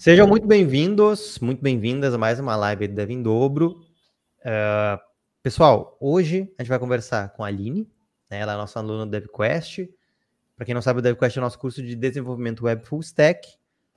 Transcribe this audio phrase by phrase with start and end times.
[0.00, 3.82] Sejam muito bem-vindos, muito bem-vindas a mais uma live do Dev em Dobro.
[4.40, 4.98] Uh,
[5.42, 7.86] pessoal, hoje a gente vai conversar com a Aline,
[8.30, 9.90] né, ela é nossa aluna do DevQuest.
[10.56, 13.46] Para quem não sabe, o DevQuest é o nosso curso de desenvolvimento web full stack.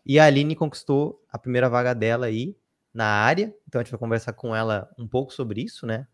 [0.05, 2.57] E a Aline conquistou a primeira vaga dela aí
[2.93, 3.55] na área.
[3.67, 6.05] Então a gente vai conversar com ela um pouco sobre isso, né?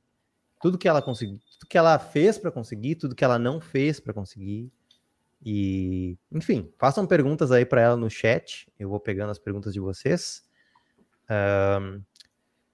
[0.61, 3.99] Tudo que ela conseguiu, tudo que ela fez para conseguir, tudo que ela não fez
[3.99, 4.71] para conseguir.
[5.41, 8.71] E, enfim, façam perguntas aí para ela no chat.
[8.77, 10.43] Eu vou pegando as perguntas de vocês.
[11.29, 12.01] Um,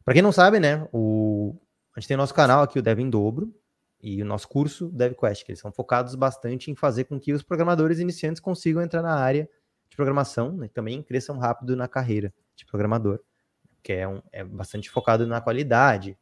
[0.04, 1.56] para quem não sabe, né, o,
[1.96, 3.54] a gente tem nosso canal aqui, o Dev em Dobro,
[4.02, 7.42] e o nosso curso DevQuest, que eles são focados bastante em fazer com que os
[7.42, 9.50] programadores iniciantes consigam entrar na área
[9.90, 13.20] de programação né, e também cresçam rápido na carreira de programador,
[13.82, 16.18] que é, um, é bastante focado na qualidade.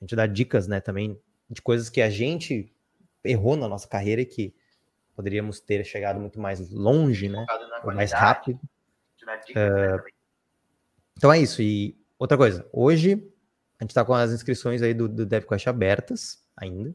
[0.00, 2.74] A gente dá dicas né, também de coisas que a gente
[3.22, 4.54] errou na nossa carreira e que
[5.16, 7.44] poderíamos ter chegado muito mais longe, né?
[7.84, 8.60] Mais rápido.
[9.50, 10.02] Uh,
[11.16, 11.62] então é isso.
[11.62, 13.14] E outra coisa, hoje
[13.80, 16.94] a gente está com as inscrições aí do, do DevQuest abertas ainda,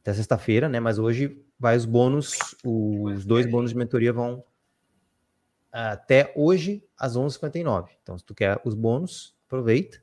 [0.00, 0.80] até sexta-feira, né?
[0.80, 4.44] Mas hoje vai os bônus, os dois bônus de mentoria vão
[5.70, 7.88] até hoje às 11h59.
[8.02, 10.02] Então, se tu quer os bônus, aproveita.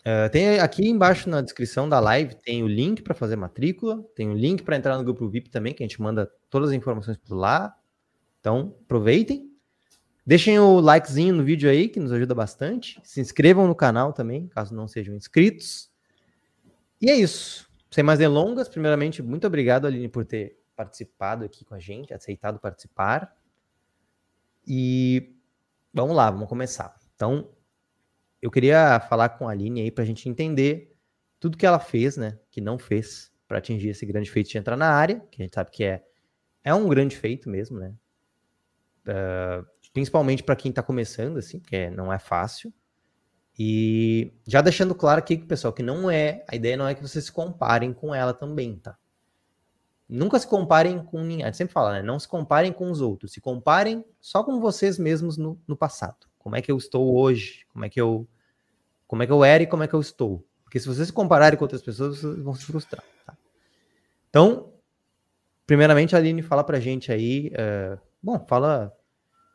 [0.00, 4.30] Uh, tem aqui embaixo na descrição da live tem o link para fazer matrícula, tem
[4.30, 7.16] o link para entrar no grupo VIP também, que a gente manda todas as informações
[7.16, 7.76] por lá.
[8.40, 9.52] Então, aproveitem.
[10.24, 13.00] Deixem o likezinho no vídeo aí, que nos ajuda bastante.
[13.02, 15.90] Se inscrevam no canal também, caso não sejam inscritos.
[17.00, 17.68] E é isso.
[17.90, 22.60] Sem mais delongas, primeiramente, muito obrigado, Aline, por ter participado aqui com a gente, aceitado
[22.60, 23.34] participar.
[24.66, 25.34] E
[25.92, 26.94] vamos lá, vamos começar.
[27.14, 27.48] Então,
[28.40, 30.94] eu queria falar com a Aline aí para a gente entender
[31.40, 34.76] tudo que ela fez, né, que não fez para atingir esse grande feito de entrar
[34.76, 36.04] na área, que a gente sabe que é,
[36.64, 37.94] é um grande feito mesmo, né?
[39.06, 42.72] Uh, principalmente para quem está começando, assim, porque não é fácil.
[43.58, 47.24] E já deixando claro aqui, pessoal, que não é, a ideia não é que vocês
[47.24, 48.96] se comparem com ela também, tá?
[50.08, 51.42] Nunca se comparem com ninguém.
[51.42, 52.02] A gente sempre fala, né?
[52.02, 53.32] Não se comparem com os outros.
[53.32, 56.26] Se comparem só com vocês mesmos no, no passado.
[56.38, 57.66] Como é que eu estou hoje?
[57.72, 58.26] Como é que eu
[59.06, 60.46] como é que eu era e como é que eu estou?
[60.62, 63.02] Porque se vocês se compararem com outras pessoas, vocês vão se frustrar.
[63.24, 63.36] Tá?
[64.28, 64.70] Então,
[65.68, 67.52] primeiramente, Aline fala pra gente aí.
[67.52, 68.90] Uh, bom, fala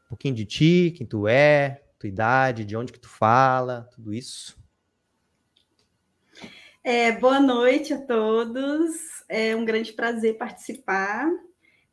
[0.05, 4.13] um pouquinho de ti, quem tu é, tua idade, de onde que tu fala, tudo
[4.13, 4.55] isso.
[6.83, 9.23] É, boa noite a todos.
[9.27, 11.27] É um grande prazer participar.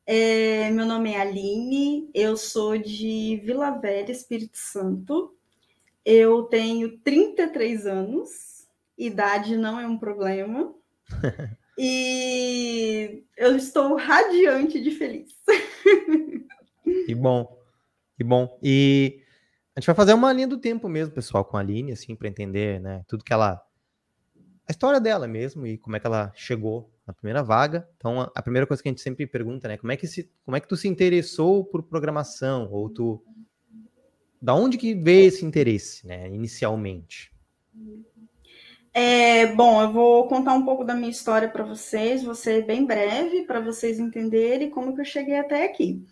[0.04, 5.34] É, meu nome é Aline, eu sou de Vila Velha, Espírito Santo.
[6.04, 10.74] Eu tenho 33 anos, idade não é um problema.
[11.82, 15.34] e eu estou radiante de feliz.
[17.06, 17.58] que bom,
[18.18, 18.58] que bom.
[18.62, 19.22] E
[19.74, 22.28] a gente vai fazer uma linha do tempo mesmo, pessoal, com a Aline, assim, para
[22.28, 23.64] entender, né, tudo que ela.
[24.68, 27.88] A história dela mesmo e como é que ela chegou na primeira vaga.
[27.96, 30.58] Então, a primeira coisa que a gente sempre pergunta, né, como é que se, como
[30.58, 33.24] é que tu se interessou por programação ou tu
[34.40, 37.32] da onde que veio esse interesse, né, inicialmente?
[38.92, 42.84] É, bom, eu vou contar um pouco da minha história para vocês, vou ser bem
[42.84, 46.04] breve para vocês entenderem como que eu cheguei até aqui.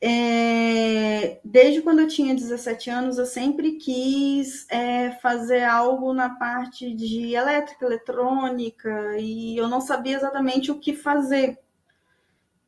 [0.00, 6.94] É, desde quando eu tinha 17 anos, eu sempre quis é, fazer algo na parte
[6.94, 11.58] de elétrica, eletrônica, e eu não sabia exatamente o que fazer.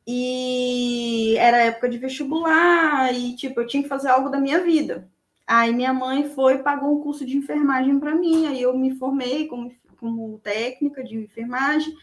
[0.07, 5.10] E era época de vestibular, e tipo, eu tinha que fazer algo da minha vida.
[5.53, 8.95] Aí minha mãe foi e pagou um curso de enfermagem para mim, aí eu me
[8.95, 9.69] formei como,
[9.99, 11.93] como técnica de enfermagem,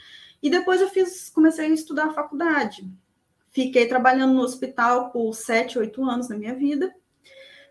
[0.42, 2.86] e depois eu fiz, comecei a estudar a faculdade.
[3.48, 6.94] Fiquei trabalhando no hospital por sete, oito anos na minha vida.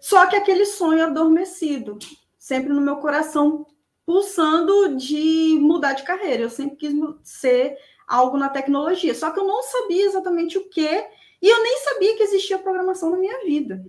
[0.01, 1.99] Só que aquele sonho adormecido,
[2.39, 3.63] sempre no meu coração,
[4.03, 6.41] pulsando de mudar de carreira.
[6.41, 7.77] Eu sempre quis ser
[8.07, 9.13] algo na tecnologia.
[9.13, 11.05] Só que eu não sabia exatamente o que,
[11.39, 13.85] e eu nem sabia que existia programação na minha vida.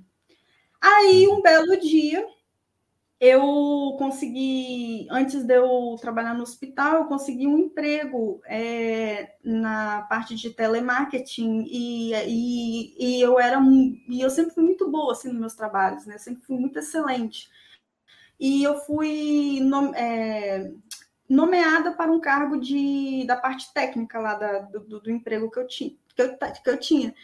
[0.80, 2.26] Aí, um belo dia,
[3.20, 10.36] eu consegui, antes de eu trabalhar no hospital, eu consegui um emprego é, na parte
[10.36, 13.60] de telemarketing e, e, e, eu era
[14.08, 16.16] e eu sempre fui muito boa assim nos meus trabalhos, né?
[16.18, 17.50] Sempre fui muito excelente.
[18.38, 19.58] E eu fui
[19.96, 20.70] é,
[21.28, 25.66] nomeada para um cargo de, da parte técnica lá da, do, do emprego que eu
[25.66, 25.92] tinha.
[26.14, 27.14] Que eu, que eu tinha.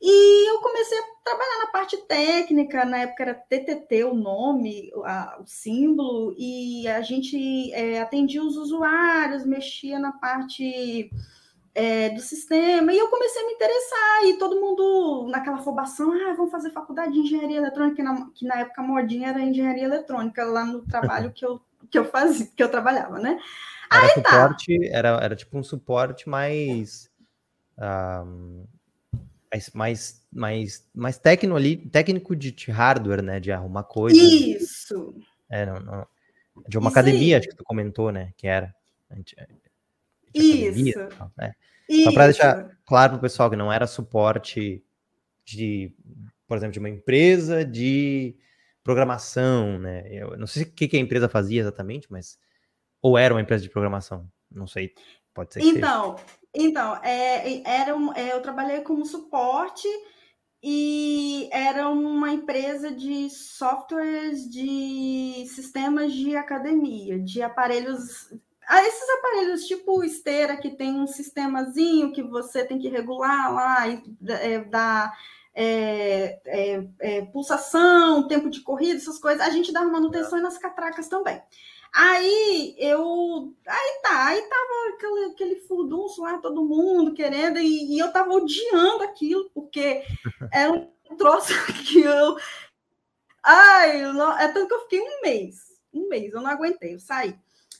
[0.00, 5.38] E eu comecei a trabalhar na parte técnica, na época era TTT o nome, a,
[5.40, 11.10] o símbolo, e a gente é, atendia os usuários, mexia na parte
[11.74, 16.34] é, do sistema, e eu comecei a me interessar, e todo mundo naquela afobação, ah,
[16.36, 20.44] vamos fazer faculdade de engenharia eletrônica, que na, que na época modinha era engenharia eletrônica,
[20.44, 21.60] lá no trabalho que eu,
[21.90, 23.38] que eu fazia, que eu trabalhava, né?
[23.90, 24.30] Era Aí tá.
[24.30, 24.96] suporte, tá.
[24.96, 27.10] era, era tipo um suporte mais.
[27.78, 28.66] Um,
[29.54, 33.38] mais, mais, mais, mais técnico ali, técnico de, de hardware, né?
[33.38, 34.20] De arrumar coisas.
[34.20, 35.14] Isso.
[35.48, 36.06] É, não, não,
[36.68, 37.40] de uma Isso academia, aí.
[37.40, 38.32] acho que tu comentou, né?
[38.36, 38.74] Que era.
[40.34, 40.98] Isso.
[41.36, 41.52] né?
[42.02, 44.82] Só para deixar claro para o pessoal que não era suporte
[45.44, 45.92] de,
[46.46, 48.34] por exemplo, de uma empresa de
[48.82, 50.04] programação, né?
[50.10, 52.38] Eu não sei o que, que a empresa fazia exatamente, mas
[53.00, 54.94] ou era uma empresa de programação, não sei,
[55.32, 55.60] pode ser.
[55.60, 56.43] então, seja.
[56.54, 59.88] Então, é, era um, é, eu trabalhei como suporte
[60.62, 68.32] e era uma empresa de softwares de sistemas de academia, de aparelhos.
[68.66, 73.88] Ah, esses aparelhos tipo esteira que tem um sistemazinho que você tem que regular lá
[73.88, 75.12] e é, dar
[75.54, 79.46] é, é, é, pulsação, tempo de corrida, essas coisas.
[79.46, 81.42] A gente dava manutenção nas catracas também.
[81.94, 83.54] Aí eu.
[83.64, 88.32] Aí tá, aí tava aquele, aquele furdunço lá, todo mundo querendo, e, e, eu tava
[88.32, 90.02] odiando aquilo, porque
[90.52, 91.52] era um troço
[91.86, 92.36] que eu.
[93.44, 95.56] Ai, não, é tanto que eu fiquei um mês.
[95.92, 97.38] Um mês, eu não aguentei, eu saí.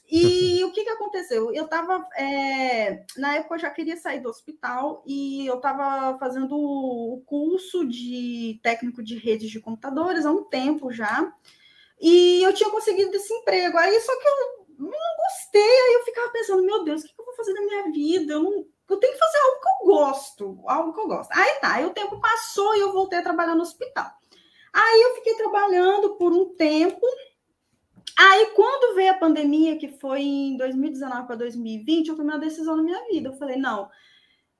[0.09, 1.53] E o que, que aconteceu?
[1.53, 2.07] Eu estava.
[2.15, 7.85] É, na época eu já queria sair do hospital e eu estava fazendo o curso
[7.85, 11.33] de técnico de redes de computadores há um tempo já.
[11.99, 13.77] E eu tinha conseguido esse emprego.
[13.77, 17.25] Aí só que eu não gostei, aí eu ficava pensando, meu Deus, o que eu
[17.25, 18.33] vou fazer na minha vida?
[18.33, 21.31] Eu, não, eu tenho que fazer algo que eu gosto, algo que eu gosto.
[21.31, 24.11] Aí tá, aí o tempo passou e eu voltei a trabalhar no hospital.
[24.73, 26.99] Aí eu fiquei trabalhando por um tempo.
[28.17, 32.77] Aí, quando veio a pandemia, que foi em 2019 para 2020, eu tomei uma decisão
[32.77, 33.29] na minha vida.
[33.29, 33.89] Eu falei, não,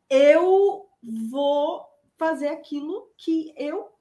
[0.09, 0.87] eu
[1.29, 1.85] vou
[2.17, 3.94] fazer aquilo que eu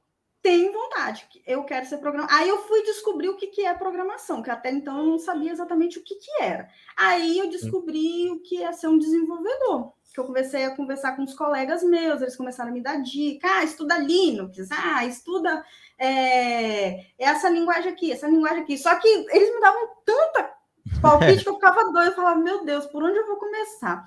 [0.45, 2.37] tenho vontade, eu quero ser programador.
[2.37, 5.51] Aí eu fui descobrir o que, que é programação, que até então eu não sabia
[5.51, 6.69] exatamente o que, que era.
[6.95, 11.23] Aí eu descobri o que é ser um desenvolvedor, que eu comecei a conversar com
[11.23, 15.65] os colegas meus, eles começaram a me dar dica, ah, estuda Linux, ah, estuda
[15.99, 18.77] é, essa linguagem aqui, essa linguagem aqui.
[18.77, 20.55] Só que eles me davam tanta
[21.01, 24.05] palpite que eu ficava doido, eu falava, meu Deus, por onde eu vou começar?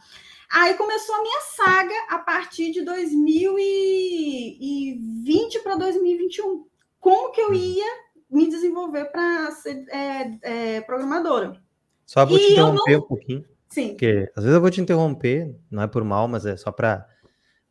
[0.50, 6.66] Aí começou a minha saga a partir de 2020 para 2021.
[7.00, 7.54] Como que eu uhum.
[7.54, 7.86] ia
[8.30, 11.62] me desenvolver para ser é, é, programadora?
[12.06, 13.00] Só vou e te interromper não...
[13.00, 13.46] um pouquinho.
[13.68, 13.90] Sim.
[13.90, 17.06] Porque às vezes eu vou te interromper, não é por mal, mas é só para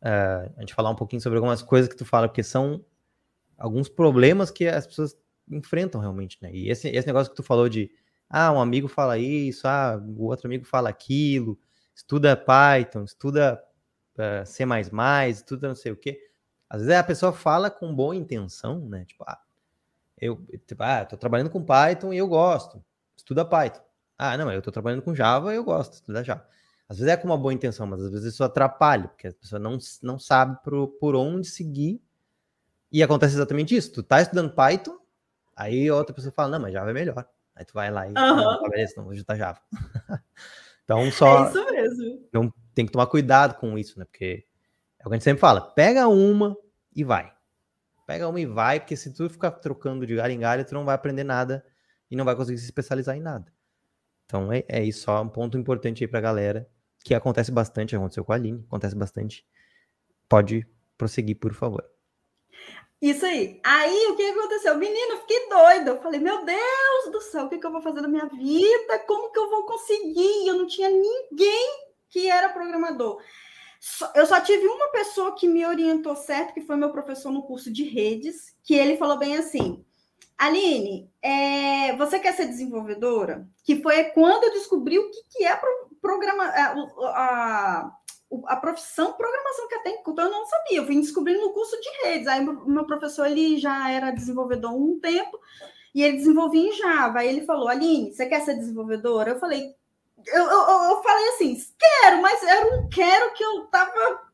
[0.03, 2.85] uh, é, a gente falar um pouquinho sobre algumas coisas que tu fala, porque são
[3.57, 5.17] alguns problemas que as pessoas
[5.51, 6.51] enfrentam realmente, né?
[6.53, 7.91] E esse, esse negócio que tu falou de
[8.29, 11.59] ah, um amigo fala isso, ah, o outro amigo fala aquilo,
[11.97, 13.63] estuda Python, estuda
[14.19, 14.65] uh, C++,
[15.31, 16.21] estuda não sei o quê.
[16.69, 19.05] Às vezes a pessoa fala com boa intenção, né?
[19.07, 19.41] Tipo, ah,
[20.21, 22.85] eu tipo, ah, tô trabalhando com Python e eu gosto.
[23.17, 23.81] Estuda Python.
[24.19, 26.47] Ah, não, eu tô trabalhando com Java e eu gosto, estuda Java.
[26.89, 29.59] Às vezes é com uma boa intenção, mas às vezes isso atrapalha, porque a pessoa
[29.59, 32.01] não, não sabe por, por onde seguir.
[32.93, 33.93] E acontece exatamente isso.
[33.93, 34.97] Tu tá estudando Python,
[35.55, 37.27] aí outra pessoa fala, não, mas Java é melhor.
[37.55, 38.17] Aí tu vai lá e, uhum.
[38.17, 39.61] ah, beleza, não, vou juntar Java.
[40.87, 41.45] Então só.
[41.45, 42.29] É isso mesmo.
[42.33, 44.07] Não tem que tomar cuidado com isso, né?
[44.07, 44.47] Porque
[44.99, 46.57] é o que a gente sempre fala: pega uma
[46.95, 47.33] e vai.
[48.07, 50.85] Pega uma e vai, porque se tu ficar trocando de galho em galho, tu não
[50.85, 51.65] vai aprender nada
[52.09, 53.53] e não vai conseguir se especializar em nada.
[54.25, 56.69] Então é, é isso, só um ponto importante aí pra galera,
[57.05, 59.45] que acontece bastante, aconteceu com a Aline, acontece bastante.
[60.29, 61.85] Pode prosseguir, por favor.
[63.01, 63.61] Isso aí.
[63.63, 64.77] Aí o que aconteceu?
[64.77, 65.91] Menino, fiquei doida.
[65.91, 68.99] Eu falei, meu Deus do céu, o que, que eu vou fazer na minha vida?
[69.07, 70.47] Como que eu vou conseguir?
[70.47, 73.21] Eu não tinha ninguém que era programador.
[74.15, 77.71] Eu só tive uma pessoa que me orientou certo, que foi meu professor no curso
[77.71, 79.85] de redes, que ele falou bem assim:
[80.39, 83.47] Aline, é, você quer ser desenvolvedora?
[83.65, 85.61] Que foi quando eu descobri o que, que é
[86.01, 86.75] programa, a,
[87.09, 87.93] a,
[88.47, 91.89] a profissão programação que até então eu não sabia, eu vim descobrindo no curso de
[92.03, 92.27] redes.
[92.27, 95.39] Aí o meu professor ele já era desenvolvedor há um tempo
[95.95, 97.21] e ele desenvolvia em Java.
[97.21, 99.31] Aí ele falou: Aline, você quer ser desenvolvedora?
[99.31, 99.75] Eu falei,
[100.27, 104.27] eu, eu, eu falei assim, quero, mas era um quero que eu tava.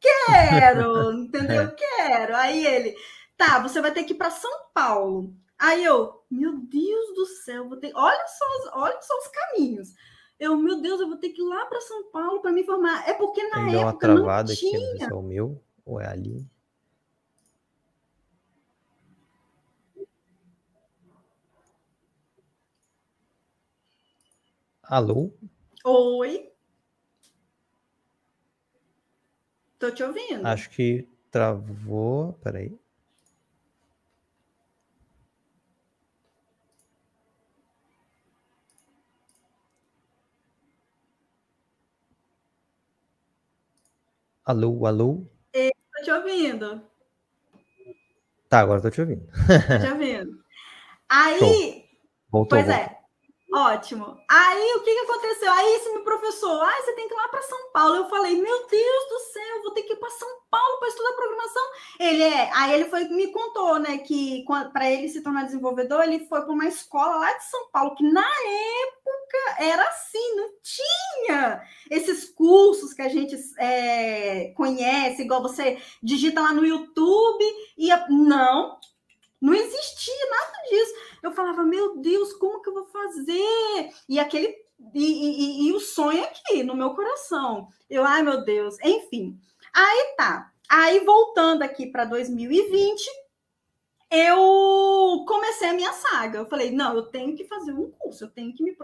[0.00, 1.72] Quero, entendeu?
[1.74, 2.34] Quero.
[2.36, 2.96] Aí ele,
[3.36, 5.34] tá, você vai ter que ir para São Paulo.
[5.58, 7.92] Aí eu, meu Deus do céu, vou ter.
[7.94, 9.94] Olha só, olha só os caminhos.
[10.40, 13.06] Eu, meu Deus, eu vou ter que ir lá para São Paulo para me formar.
[13.06, 14.78] É porque na Tem época uma travada não tinha.
[14.78, 16.50] aqui, é o meu ou é ali.
[24.82, 25.30] Alô?
[25.84, 26.50] Oi.
[29.78, 30.46] Tô te ouvindo.
[30.46, 32.32] Acho que travou.
[32.42, 32.79] Peraí.
[44.50, 45.30] Alô, alô?
[45.52, 46.82] Tô te ouvindo.
[48.48, 49.24] Tá, agora tô te ouvindo.
[49.26, 50.42] Tô te ouvindo.
[51.08, 51.38] Aí.
[51.38, 51.84] Voltou.
[52.48, 52.68] pois voltou.
[52.68, 52.99] é.
[53.52, 54.16] Ótimo.
[54.28, 55.52] Aí o que, que aconteceu?
[55.52, 57.96] Aí esse meu professor, ah, você tem que ir lá para São Paulo.
[57.96, 61.12] Eu falei, meu Deus do céu, vou ter que ir para São Paulo para estudar
[61.14, 61.62] programação.
[61.98, 66.26] Ele é, aí ele foi me contou, né, que para ele se tornar desenvolvedor, ele
[66.28, 71.62] foi para uma escola lá de São Paulo que na época era assim, não tinha
[71.90, 77.44] esses cursos que a gente é, conhece, igual você digita lá no YouTube
[77.76, 78.78] e não,
[79.40, 80.94] não existia nada disso.
[81.22, 83.90] Eu falava, meu Deus, como que eu vou fazer?
[84.08, 84.54] E aquele
[84.94, 87.68] e, e, e, o sonho aqui no meu coração.
[87.88, 89.38] Eu, ai meu Deus, enfim.
[89.74, 90.52] Aí tá.
[90.68, 93.06] Aí voltando aqui para 2020,
[94.10, 96.38] eu comecei a minha saga.
[96.38, 98.76] Eu falei, não, eu tenho que fazer um curso, eu tenho que me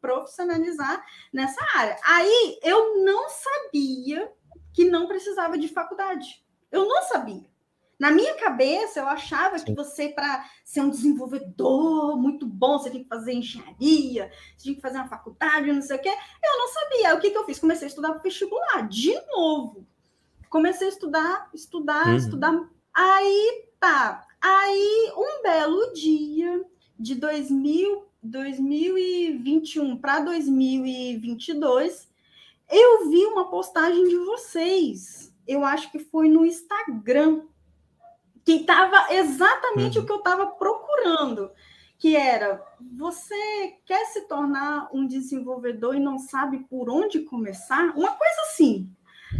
[0.00, 1.96] profissionalizar nessa área.
[2.04, 4.32] Aí eu não sabia
[4.72, 6.44] que não precisava de faculdade.
[6.70, 7.55] Eu não sabia.
[7.98, 13.02] Na minha cabeça, eu achava que você, para ser um desenvolvedor muito bom, você tem
[13.02, 16.10] que fazer engenharia, você tem que fazer uma faculdade, não sei o quê.
[16.44, 17.14] Eu não sabia.
[17.14, 17.58] O que, que eu fiz?
[17.58, 19.86] Comecei a estudar para vestibular, de novo.
[20.50, 22.16] Comecei a estudar, estudar, uhum.
[22.16, 22.70] estudar.
[22.92, 24.26] Aí tá.
[24.40, 26.64] Aí, um belo dia
[26.98, 32.08] de 2000, 2021 para 2022,
[32.70, 35.34] eu vi uma postagem de vocês.
[35.46, 37.42] Eu acho que foi no Instagram
[38.46, 40.04] que estava exatamente uhum.
[40.04, 41.50] o que eu estava procurando,
[41.98, 42.64] que era
[42.96, 47.92] você quer se tornar um desenvolvedor e não sabe por onde começar?
[47.96, 48.88] Uma coisa assim.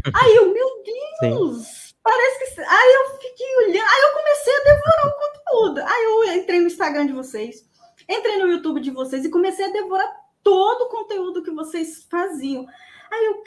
[0.12, 0.82] Aí eu, meu
[1.20, 1.94] Deus, Sim.
[2.02, 2.60] parece que.
[2.60, 5.80] Aí eu fiquei olhando, aí eu comecei a devorar o conteúdo.
[5.88, 7.64] Aí eu entrei no Instagram de vocês,
[8.08, 12.66] entrei no YouTube de vocês e comecei a devorar todo o conteúdo que vocês faziam.
[13.12, 13.42] Aí eu,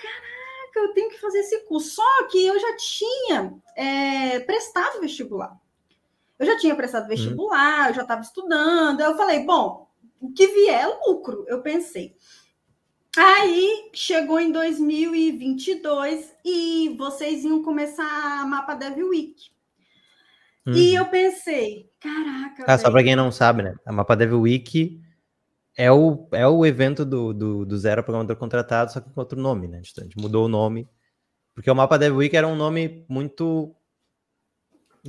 [0.69, 1.95] caraca eu tenho que fazer esse curso.
[1.95, 5.57] Só que eu já tinha é, prestado vestibular.
[6.37, 7.09] Eu já tinha prestado uhum.
[7.09, 7.87] vestibular, hum.
[7.89, 9.01] eu já estava estudando.
[9.01, 12.15] Eu falei, bom, o que vier é lucro, eu pensei.
[13.17, 18.05] Aí chegou em 2022 e vocês iam começar
[18.41, 19.51] a Mapa Dev Week.
[20.65, 20.73] Hum.
[20.73, 22.65] E eu pensei, caraca.
[22.67, 23.75] Ah, só para quem não sabe, né?
[23.85, 25.01] A Mapa Dev Week
[25.79, 29.39] é o, é o evento do, do, do Zero Programador Contratado, só que com outro
[29.39, 29.79] nome, né?
[29.79, 30.85] A gente mudou o nome.
[31.55, 33.73] Porque o Mapa Dev Week era um nome muito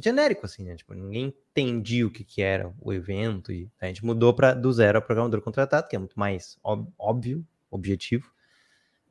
[0.01, 0.77] genérico, assim, né?
[0.77, 3.51] Tipo, ninguém entendia o que, que era o evento.
[3.51, 6.57] E a gente mudou para do Zero ao Programador Contratado, que é muito mais
[6.97, 8.31] óbvio, objetivo.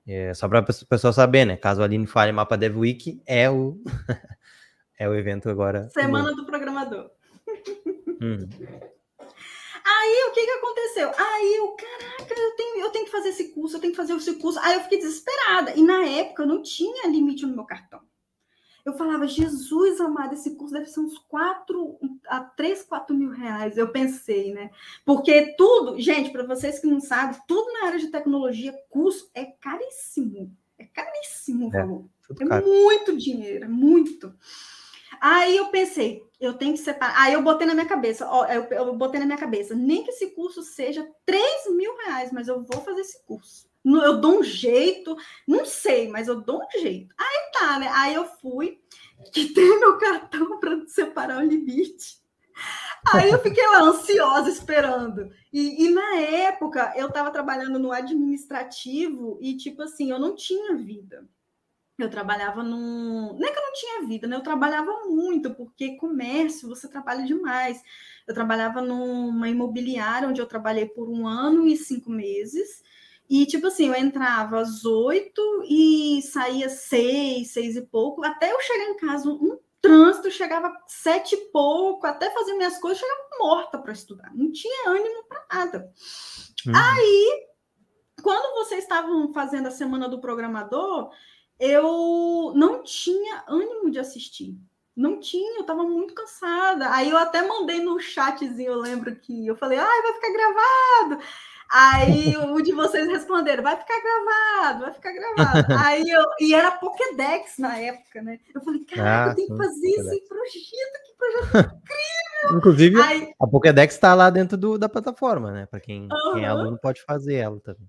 [0.08, 1.58] É, só para o pessoal saber, né?
[1.58, 3.78] Caso a Aline fale Mapa Dev Week, é o,
[4.98, 5.90] é o evento agora.
[5.90, 7.12] Semana do Programador.
[8.22, 8.48] Hum.
[10.00, 11.12] Aí o que que aconteceu?
[11.18, 14.14] Aí eu, caraca, eu tenho, eu tenho que fazer esse curso, eu tenho que fazer
[14.14, 14.60] esse curso.
[14.60, 15.74] Aí eu fiquei desesperada.
[15.76, 18.02] E na época eu não tinha limite no meu cartão.
[18.86, 23.78] Eu falava, Jesus amado, esse curso deve ser uns 4 a 3, 4 mil reais.
[23.78, 24.72] Eu pensei, né?
[25.06, 29.46] Porque tudo, gente, para vocês que não sabem, tudo na área de tecnologia, curso é
[29.46, 30.56] caríssimo.
[30.78, 34.34] É caríssimo, é, é muito dinheiro, é muito.
[35.22, 37.22] Aí eu pensei, eu tenho que separar.
[37.22, 40.12] Aí eu botei na minha cabeça, ó, eu, eu botei na minha cabeça, nem que
[40.12, 43.68] esse curso seja 3 mil reais, mas eu vou fazer esse curso.
[43.86, 45.16] Eu dou um jeito,
[45.48, 47.14] não sei, mas eu dou um jeito.
[47.18, 47.90] Aí tá, né?
[47.94, 48.80] Aí eu fui,
[49.32, 52.20] quitei meu cartão para separar o limite.
[53.14, 55.32] Aí eu fiquei lá ansiosa esperando.
[55.52, 60.76] E, e na época eu estava trabalhando no administrativo e, tipo assim, eu não tinha
[60.76, 61.28] vida.
[62.00, 63.34] Eu trabalhava num.
[63.38, 64.36] Não é que eu não tinha vida, né?
[64.36, 67.84] Eu trabalhava muito, porque comércio você trabalha demais.
[68.28, 72.84] Eu trabalhava numa imobiliária onde eu trabalhei por um ano e cinco meses.
[73.30, 78.60] E, tipo assim, eu entrava às oito e saía seis, seis e pouco, até eu
[78.60, 83.78] chegar em casa, um trânsito, chegava sete e pouco, até fazer minhas coisas, chegava morta
[83.78, 84.32] para estudar.
[84.34, 85.92] Não tinha ânimo para nada.
[86.66, 86.74] Uhum.
[86.76, 87.48] Aí,
[88.24, 91.12] quando vocês estavam fazendo a semana do programador,
[91.60, 94.58] eu não tinha ânimo de assistir.
[94.96, 96.92] Não tinha, eu estava muito cansada.
[96.94, 101.24] Aí eu até mandei no chatzinho, eu lembro que eu falei, ai, vai ficar gravado.
[101.72, 105.68] Aí o de vocês responderam, vai ficar gravado, vai ficar gravado.
[105.86, 108.40] Aí eu, e era Pokédex na época, né?
[108.54, 112.58] Eu falei, cara, ah, eu tenho que fazer esse projeto, que projeto incrível!
[112.58, 115.68] Inclusive, Aí, a Pokédex está lá dentro do, da plataforma, né?
[115.68, 117.88] Para quem, quem é aluno pode fazer ela também.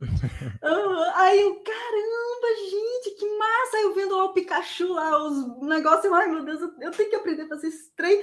[0.00, 1.02] Uhum.
[1.14, 3.76] Aí eu, caramba, gente, que massa!
[3.78, 7.42] Eu vendo lá o Pikachu, lá, os negócios, ai meu Deus, eu tenho que aprender
[7.42, 8.22] a fazer esse trem.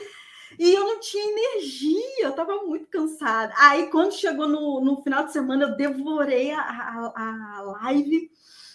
[0.58, 3.53] E eu não tinha energia, eu estava muito cansada.
[3.58, 8.32] Aí, quando chegou no, no final de semana, eu devorei a, a, a live.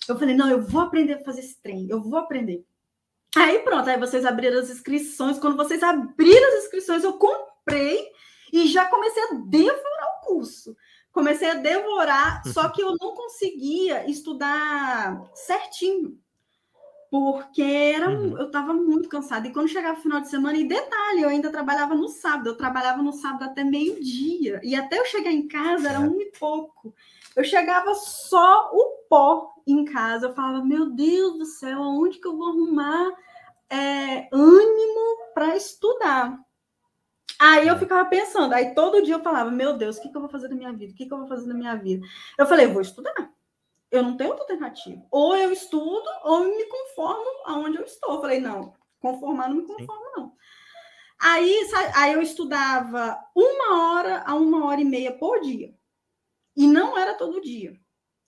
[0.08, 2.64] Eu falei, não, eu vou aprender a fazer esse trem, eu vou aprender.
[3.36, 5.38] Aí pronto, aí vocês abriram as inscrições.
[5.38, 8.04] Quando vocês abriram as inscrições, eu comprei
[8.52, 10.76] e já comecei a devorar o curso.
[11.12, 16.18] Comecei a devorar, só que eu não conseguia estudar certinho
[17.10, 18.38] porque era, uhum.
[18.38, 19.48] eu estava muito cansada.
[19.48, 22.56] E quando chegava o final de semana, e detalhe, eu ainda trabalhava no sábado, eu
[22.56, 24.60] trabalhava no sábado até meio-dia.
[24.62, 26.94] E até eu chegar em casa era um e pouco.
[27.34, 30.26] Eu chegava só o pó em casa.
[30.26, 33.10] Eu falava, meu Deus do céu, onde que eu vou arrumar
[33.68, 36.38] é, ânimo para estudar?
[37.40, 37.78] Aí eu é.
[37.78, 40.48] ficava pensando, aí todo dia eu falava, meu Deus, o que, que eu vou fazer
[40.48, 40.92] da minha vida?
[40.92, 42.06] O que, que eu vou fazer da minha vida?
[42.38, 43.30] Eu falei, eu vou estudar
[43.90, 45.02] eu não tenho outra alternativa.
[45.10, 48.14] Ou eu estudo, ou me conformo aonde eu estou.
[48.14, 50.12] Eu falei, não, conformar não me conformo, Sim.
[50.16, 50.32] não.
[51.20, 55.74] Aí, aí eu estudava uma hora a uma hora e meia por dia.
[56.56, 57.78] E não era todo dia.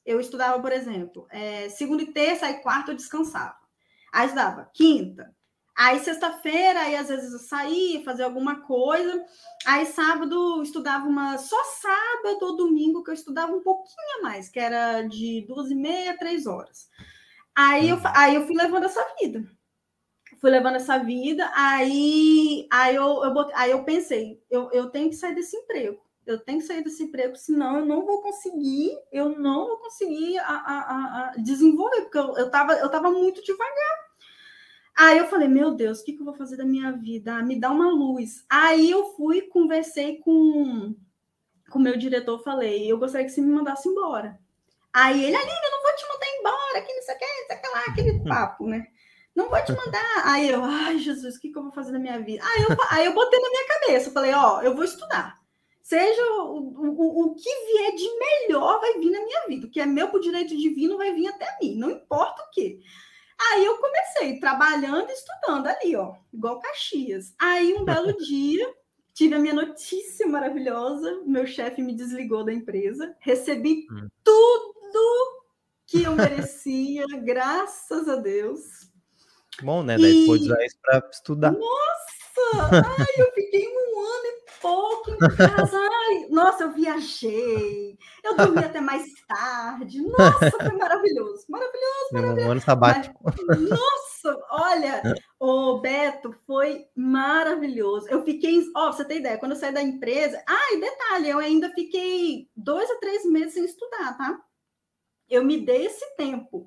[0.04, 3.56] Eu estudava, por exemplo, é, segunda e terça, aí quarta eu descansava.
[4.12, 5.34] Aí estudava quinta,
[5.82, 9.26] Aí sexta-feira, aí às vezes eu saía, fazia alguma coisa.
[9.66, 14.48] Aí sábado estudava uma só sábado ou domingo que eu estudava um pouquinho a mais,
[14.48, 16.88] que era de duas e meia, três horas.
[17.52, 18.02] Aí eu, uhum.
[18.14, 19.44] aí eu fui levando essa vida.
[20.40, 25.16] Fui levando essa vida, aí, aí, eu, eu, aí eu pensei, eu, eu tenho que
[25.16, 26.00] sair desse emprego.
[26.24, 30.38] Eu tenho que sair desse emprego, senão eu não vou conseguir, eu não vou conseguir
[30.38, 34.01] a, a, a desenvolver, porque eu, eu, tava, eu tava muito devagar.
[34.96, 37.36] Aí eu falei, meu Deus, o que, que eu vou fazer da minha vida?
[37.36, 38.44] Ah, me dá uma luz.
[38.48, 40.94] Aí eu fui, conversei com
[41.74, 44.38] o meu diretor, falei, eu gostaria que você me mandasse embora.
[44.92, 47.46] Aí ele, Aline, eu não vou te mandar embora, que não sei o que, não
[47.46, 48.86] sei o que lá, aquele papo, né?
[49.34, 50.22] Não vou te mandar.
[50.26, 52.44] Aí eu, ai, Jesus, o que, que eu vou fazer da minha vida?
[52.44, 55.40] Aí eu, aí eu botei na minha cabeça, falei, ó, eu vou estudar.
[55.82, 59.66] Seja o, o, o que vier de melhor vai vir na minha vida.
[59.66, 62.80] O que é meu por direito divino vai vir até mim, não importa o que.
[63.50, 67.34] Aí eu comecei trabalhando e estudando ali, ó, igual Caxias.
[67.38, 68.72] Aí um belo dia
[69.14, 74.08] tive a minha notícia maravilhosa, meu chefe me desligou da empresa, recebi hum.
[74.24, 75.42] tudo
[75.86, 78.90] que eu merecia, graças a Deus.
[79.62, 79.98] Bom, né?
[79.98, 80.26] Daí e...
[80.26, 81.52] pode usar isso para estudar.
[81.52, 82.82] Nossa!
[82.98, 83.74] Ai, eu fiquei e
[84.62, 85.78] pouco em casa.
[85.78, 87.98] Ai, nossa, eu viajei.
[88.24, 90.00] Eu dormi até mais tarde.
[90.00, 91.44] Nossa, foi maravilhoso.
[91.48, 92.48] Maravilhoso, maravilhoso.
[92.48, 93.20] Um ano sabático.
[93.24, 95.02] Mas, nossa, olha,
[95.38, 98.08] o Beto, foi maravilhoso.
[98.08, 100.42] Eu fiquei, ó, oh, você tem ideia, quando eu saí da empresa.
[100.48, 104.40] Ah, e detalhe, eu ainda fiquei dois a três meses sem estudar, tá?
[105.28, 106.66] Eu me dei esse tempo.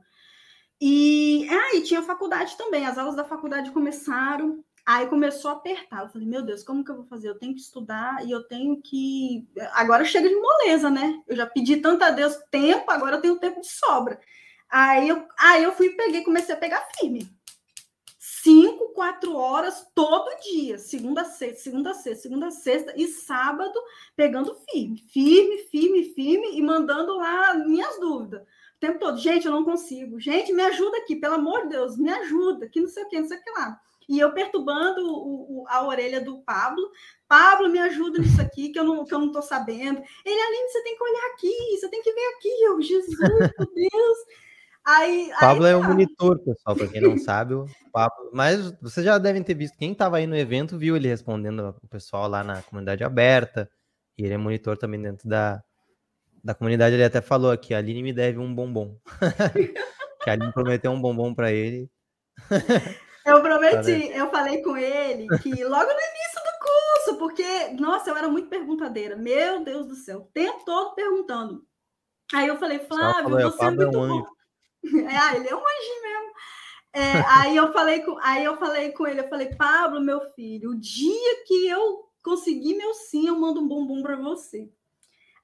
[0.82, 2.86] E, ah, e tinha faculdade também.
[2.86, 4.64] As aulas da faculdade começaram.
[4.86, 6.04] Aí começou a apertar.
[6.04, 7.28] Eu falei, meu Deus, como que eu vou fazer?
[7.28, 9.48] Eu tenho que estudar e eu tenho que.
[9.74, 11.24] Agora chega de moleza, né?
[11.28, 14.20] Eu já pedi tanto a Deus tempo, agora eu tenho tempo de sobra.
[14.70, 17.28] Aí eu, aí eu fui peguei, comecei a pegar firme.
[18.20, 23.74] Cinco, quatro horas todo dia, segunda sexta, segunda sexta, segunda sexta e sábado,
[24.16, 28.42] pegando firme, firme, firme, firme e mandando lá minhas dúvidas.
[28.44, 30.20] O tempo todo, gente, eu não consigo.
[30.20, 33.20] Gente, me ajuda aqui, pelo amor de Deus, me ajuda, que não sei o que,
[33.20, 36.90] não sei o que lá e eu perturbando o, o, a orelha do Pablo.
[37.28, 40.02] Pablo, me ajuda nisso aqui, que eu não, que eu não tô sabendo.
[40.26, 42.64] Ele, Aline, você tem que olhar aqui, você tem que ver aqui.
[42.64, 44.18] Eu, Jesus, meu Deus.
[44.86, 48.30] Aí, Pablo aí, é um monitor, pessoal, para quem não sabe, o Pablo.
[48.32, 51.88] Mas vocês já devem ter visto, quem estava aí no evento viu ele respondendo o
[51.88, 53.68] pessoal lá na comunidade aberta.
[54.16, 55.62] E ele é monitor também dentro da,
[56.44, 56.96] da comunidade.
[56.96, 58.96] Ele até falou aqui: a Aline me deve um bombom.
[60.24, 61.90] que a Aline prometeu um bombom para ele.
[63.26, 68.16] Eu prometi, eu falei com ele que logo no início do curso, porque, nossa, eu
[68.16, 69.16] era muito perguntadeira.
[69.16, 71.66] Meu Deus do céu, o tempo todo perguntando.
[72.34, 74.26] Aí eu falei, Flávio, falou, você é muito é um bom.
[75.10, 76.34] É, ah, ele é um anjinho mesmo.
[76.94, 80.70] É, aí eu falei com, aí eu falei com ele, eu falei, Pablo, meu filho,
[80.70, 84.70] o dia que eu conseguir meu sim, eu mando um bombom para você.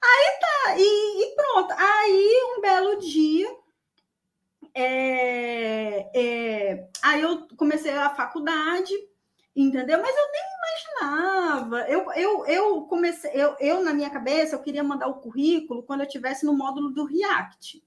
[0.02, 1.74] Aí tá, e, e pronto.
[1.76, 3.61] Aí um belo dia
[4.74, 8.92] é, é, aí eu comecei a faculdade,
[9.54, 10.00] entendeu?
[10.00, 10.42] Mas eu nem
[11.02, 11.80] imaginava.
[11.88, 16.00] Eu, eu, eu comecei, eu, eu na minha cabeça, eu queria mandar o currículo quando
[16.00, 17.82] eu estivesse no módulo do React.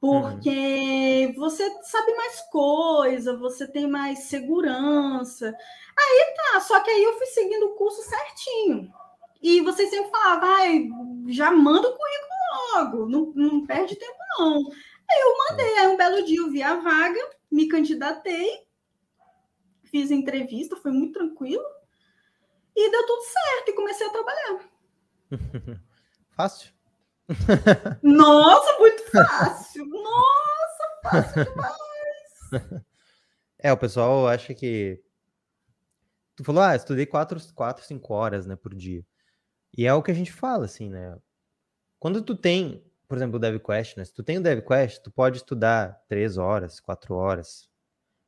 [0.00, 1.34] Porque uhum.
[1.34, 5.54] você sabe mais coisa, você tem mais segurança.
[5.98, 8.90] Aí tá, só que aí eu fui seguindo o curso certinho.
[9.42, 10.88] E vocês sempre falavam, vai,
[11.28, 12.30] já manda o currículo
[12.74, 14.64] logo, não, não perde tempo, não.
[15.10, 17.20] Aí eu mandei, aí um belo dia eu vi a vaga,
[17.50, 18.66] me candidatei,
[19.84, 21.64] fiz a entrevista, foi muito tranquilo,
[22.76, 24.60] e deu tudo certo, e comecei a trabalhar.
[26.30, 26.72] Fácil?
[28.02, 29.86] Nossa, muito fácil!
[29.86, 32.84] Nossa, fácil demais!
[33.62, 35.02] É, o pessoal acha que.
[36.34, 39.04] Tu falou, ah, estudei 4, quatro 5 horas né, por dia.
[39.76, 41.18] E é o que a gente fala, assim, né?
[41.98, 44.04] Quando tu tem, por exemplo, o DevQuest, né?
[44.04, 47.68] Se tu tem o DevQuest, tu pode estudar 3 horas, 4 horas.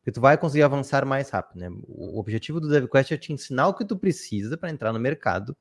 [0.01, 1.69] Porque tu vai conseguir avançar mais rápido, né?
[1.87, 5.57] O objetivo do DevQuest é te ensinar o que tu precisa para entrar no mercado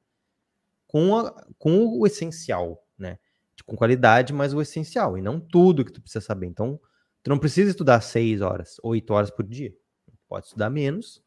[0.87, 3.19] com, a, com o essencial, né?
[3.63, 6.47] Com qualidade, mas o essencial, e não tudo que tu precisa saber.
[6.47, 6.81] Então,
[7.21, 9.69] tu não precisa estudar 6 horas, 8 horas por dia.
[9.69, 11.23] Tu pode estudar menos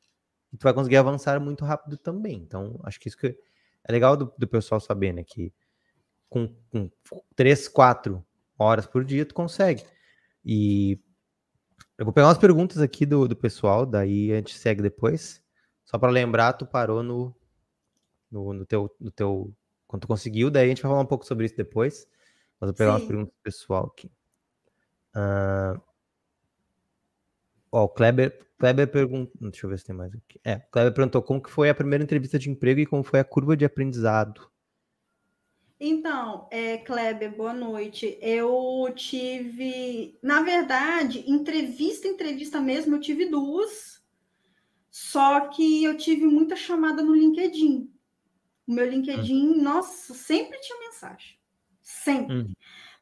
[0.52, 2.38] e tu vai conseguir avançar muito rápido também.
[2.38, 3.38] Então, acho que isso que
[3.85, 5.22] é legal do, do pessoal saber, né?
[5.22, 5.52] Que
[6.35, 6.90] com, com
[7.37, 8.25] 3, 4
[8.59, 9.85] horas por dia tu consegue.
[10.44, 10.99] E
[11.97, 15.40] eu vou pegar umas perguntas aqui do, do pessoal, daí a gente segue depois.
[15.85, 17.33] Só para lembrar, tu parou no,
[18.29, 19.55] no, no, teu, no teu.
[19.87, 22.09] Quando tu conseguiu, daí a gente vai falar um pouco sobre isso depois.
[22.61, 22.97] Mas vou pegar Sim.
[22.97, 24.11] umas perguntas do pessoal aqui.
[25.14, 25.81] Uh,
[27.70, 29.51] ó, o Kleber, Kleber perguntou.
[29.51, 30.40] Deixa eu ver se tem mais aqui.
[30.42, 33.25] É, Kleber perguntou como que foi a primeira entrevista de emprego e como foi a
[33.25, 34.51] curva de aprendizado.
[35.79, 38.17] Então, é, Kleber, boa noite.
[38.21, 44.03] Eu tive, na verdade, entrevista, entrevista mesmo, eu tive duas,
[44.91, 47.91] só que eu tive muita chamada no LinkedIn.
[48.67, 49.63] O meu LinkedIn, hum.
[49.63, 51.37] nossa, sempre tinha mensagem.
[51.83, 52.37] Sempre.
[52.37, 52.55] Hum.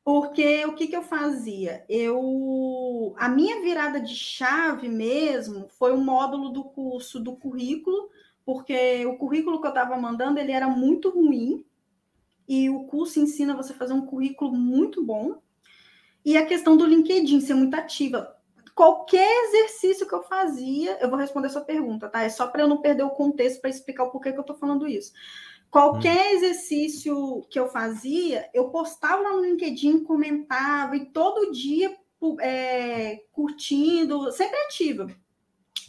[0.04, 1.84] Porque o que, que eu fazia?
[1.88, 8.10] Eu a minha virada de chave mesmo foi o módulo do curso do currículo,
[8.44, 11.64] porque o currículo que eu estava mandando ele era muito ruim
[12.48, 15.40] e o curso ensina você a fazer um currículo muito bom.
[16.24, 18.36] E a questão do LinkedIn ser muito ativa.
[18.74, 22.22] Qualquer exercício que eu fazia, eu vou responder a sua pergunta, tá?
[22.22, 24.56] É só para eu não perder o contexto para explicar o porquê que eu estou
[24.56, 25.12] falando isso.
[25.70, 26.36] Qualquer hum.
[26.36, 31.96] exercício que eu fazia, eu postava lá no LinkedIn, comentava e todo dia
[32.40, 35.04] é, curtindo, sempre ativa.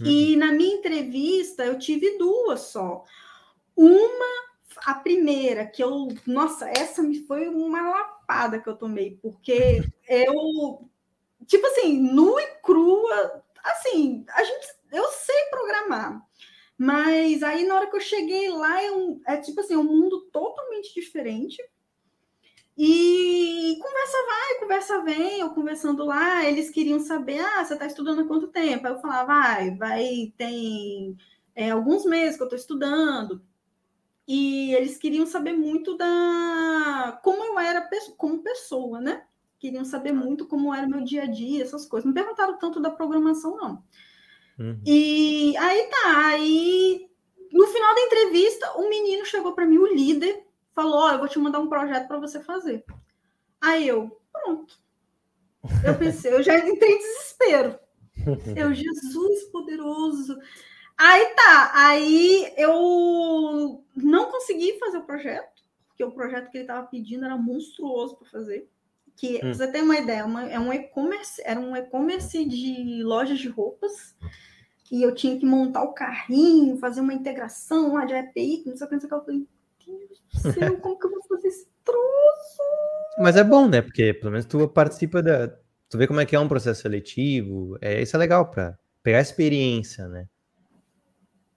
[0.02, 0.06] Hum.
[0.06, 3.04] E na minha entrevista eu tive duas só.
[3.76, 4.53] Uma
[4.86, 10.90] a primeira que eu, nossa, essa me foi uma lapada que eu tomei, porque eu,
[11.48, 16.22] tipo assim, nua e crua, assim, a gente, eu sei programar,
[16.78, 20.22] mas aí na hora que eu cheguei lá, é, um, é tipo assim, um mundo
[20.32, 21.64] totalmente diferente.
[22.76, 28.22] E conversa vai, conversa vem, eu conversando lá, eles queriam saber, ah, você está estudando
[28.22, 28.88] há quanto tempo?
[28.88, 31.16] Aí eu falava, vai, vai, tem
[31.56, 33.42] é, alguns meses que eu estou estudando
[34.28, 39.24] e eles queriam saber muito da como eu era como pessoa, né?
[39.60, 42.06] Queriam saber muito como era meu dia a dia, essas coisas.
[42.06, 43.84] Não perguntaram tanto da programação, não.
[44.60, 44.82] Uhum.
[44.86, 47.10] E aí tá, aí
[47.52, 51.12] no final da entrevista, o um menino chegou para mim, o líder, falou: Ó, oh,
[51.12, 52.84] eu vou te mandar um projeto para você fazer.
[53.62, 54.76] Aí eu, pronto.
[55.86, 57.80] Eu pensei, eu já entrei em desespero.
[58.56, 60.38] Eu, Jesus poderoso.
[61.06, 66.88] Aí tá, aí eu não consegui fazer o projeto, porque o projeto que ele estava
[66.88, 68.70] pedindo era monstruoso para fazer.
[69.18, 69.54] Que hum.
[69.54, 74.16] você tem uma ideia, uma, é um e-commerce, era um e-commerce de lojas de roupas,
[74.90, 78.88] e eu tinha que montar o carrinho, fazer uma integração lá de API, não sei
[78.88, 79.14] o que, não sei o que.
[79.14, 79.48] Eu falei,
[79.86, 82.64] Deus do céu, como que eu vou fazer esse troço?
[83.20, 83.82] Mas é bom, né?
[83.82, 85.50] Porque pelo menos tu participa da.
[85.90, 87.78] Tu vê como é que é um processo seletivo.
[87.82, 90.28] É, isso é legal para pegar experiência, né?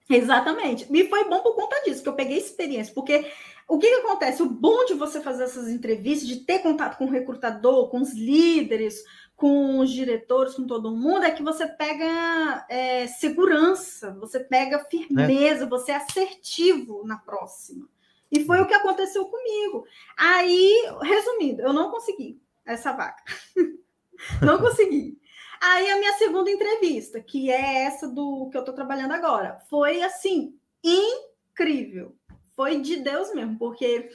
[0.09, 0.87] Exatamente.
[0.89, 2.93] E foi bom por conta disso, que eu peguei experiência.
[2.93, 3.29] Porque
[3.67, 4.41] o que, que, acontece?
[4.41, 8.13] O bom de você fazer essas entrevistas, de ter contato com o recrutador, com os
[8.13, 9.03] líderes,
[9.35, 15.65] com os diretores, com todo mundo, é que você pega é, segurança, você pega firmeza,
[15.65, 15.67] é.
[15.67, 17.87] você é assertivo na próxima.
[18.31, 19.85] E foi o que aconteceu comigo.
[20.17, 23.21] Aí, resumindo, eu não consegui essa vaga.
[24.41, 25.17] não consegui.
[25.61, 30.01] Aí a minha segunda entrevista, que é essa do que eu estou trabalhando agora, foi
[30.01, 32.15] assim incrível.
[32.55, 34.09] Foi de Deus mesmo, porque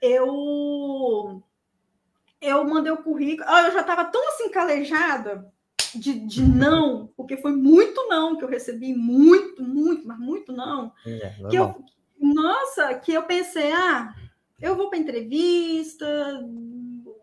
[0.00, 1.42] eu
[2.40, 5.52] eu mandei o currículo, eu já estava tão assim calejada
[5.94, 10.92] de, de não, porque foi muito não que eu recebi, muito, muito, mas muito não.
[11.06, 11.84] É, que eu,
[12.20, 14.14] nossa, que eu pensei, ah,
[14.60, 16.06] eu vou para entrevista,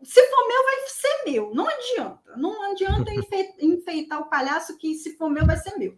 [0.04, 1.54] se for meu, vai ser meu.
[1.54, 2.38] Não adianta.
[2.38, 3.12] Não adianta
[3.60, 5.98] enfeitar o palhaço que se for meu, vai ser meu.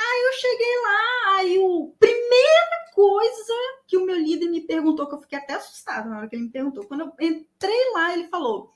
[0.00, 3.52] Aí eu cheguei lá, aí o primeira coisa
[3.86, 6.44] que o meu líder me perguntou, que eu fiquei até assustada na hora que ele
[6.44, 8.72] me perguntou, quando eu entrei lá, ele falou: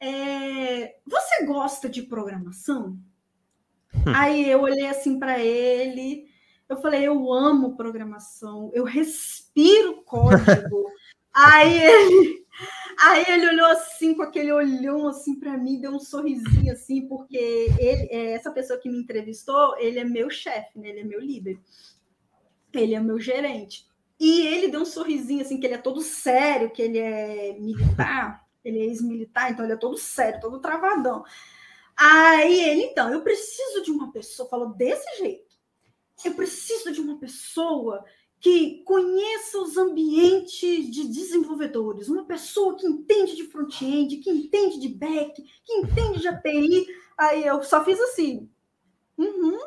[0.00, 2.98] é, você gosta de programação?
[3.94, 4.12] Hum.
[4.14, 6.28] Aí eu olhei assim para ele,
[6.68, 10.86] eu falei, eu amo programação, eu respiro código.
[11.32, 12.46] aí ele,
[12.98, 17.36] aí ele olhou assim com aquele olhão assim para mim, deu um sorrisinho assim, porque
[17.36, 20.88] ele, é, essa pessoa que me entrevistou, ele é meu chefe, né?
[20.88, 21.58] Ele é meu líder.
[22.72, 23.86] Ele é meu gerente.
[24.20, 28.44] E ele deu um sorrisinho assim, que ele é todo sério, que ele é militar,
[28.64, 31.24] ele é ex-militar, então ele é todo sério, todo travadão.
[31.96, 35.48] Aí ele, então, eu preciso de uma pessoa, falou desse jeito.
[36.24, 38.04] Eu preciso de uma pessoa
[38.40, 44.88] que conheça os ambientes de desenvolvedores, uma pessoa que entende de front-end, que entende de
[44.88, 46.86] back, que entende de API.
[47.16, 48.48] Aí eu só fiz assim.
[49.16, 49.58] Uhum.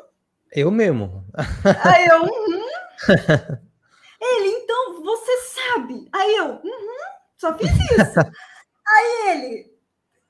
[0.50, 1.24] Eu mesmo.
[1.84, 2.66] Aí eu, uhum.
[4.22, 6.08] Ele, então, você sabe.
[6.12, 6.98] Aí eu, uhum,
[7.36, 8.20] só fiz isso.
[8.86, 9.72] Aí ele,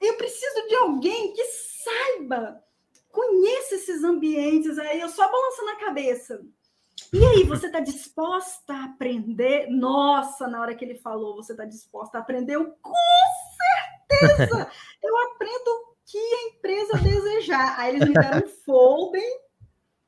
[0.01, 2.63] eu preciso de alguém que saiba,
[3.11, 4.79] conheça esses ambientes.
[4.79, 6.43] Aí eu só balançando a cabeça.
[7.13, 9.69] E aí, você está disposta a aprender?
[9.71, 12.57] Nossa, na hora que ele falou, você está disposta a aprender?
[12.57, 12.93] Eu, com
[14.11, 14.71] certeza!
[15.03, 17.79] Eu aprendo o que a empresa desejar.
[17.79, 19.41] Aí eles me deram um folder,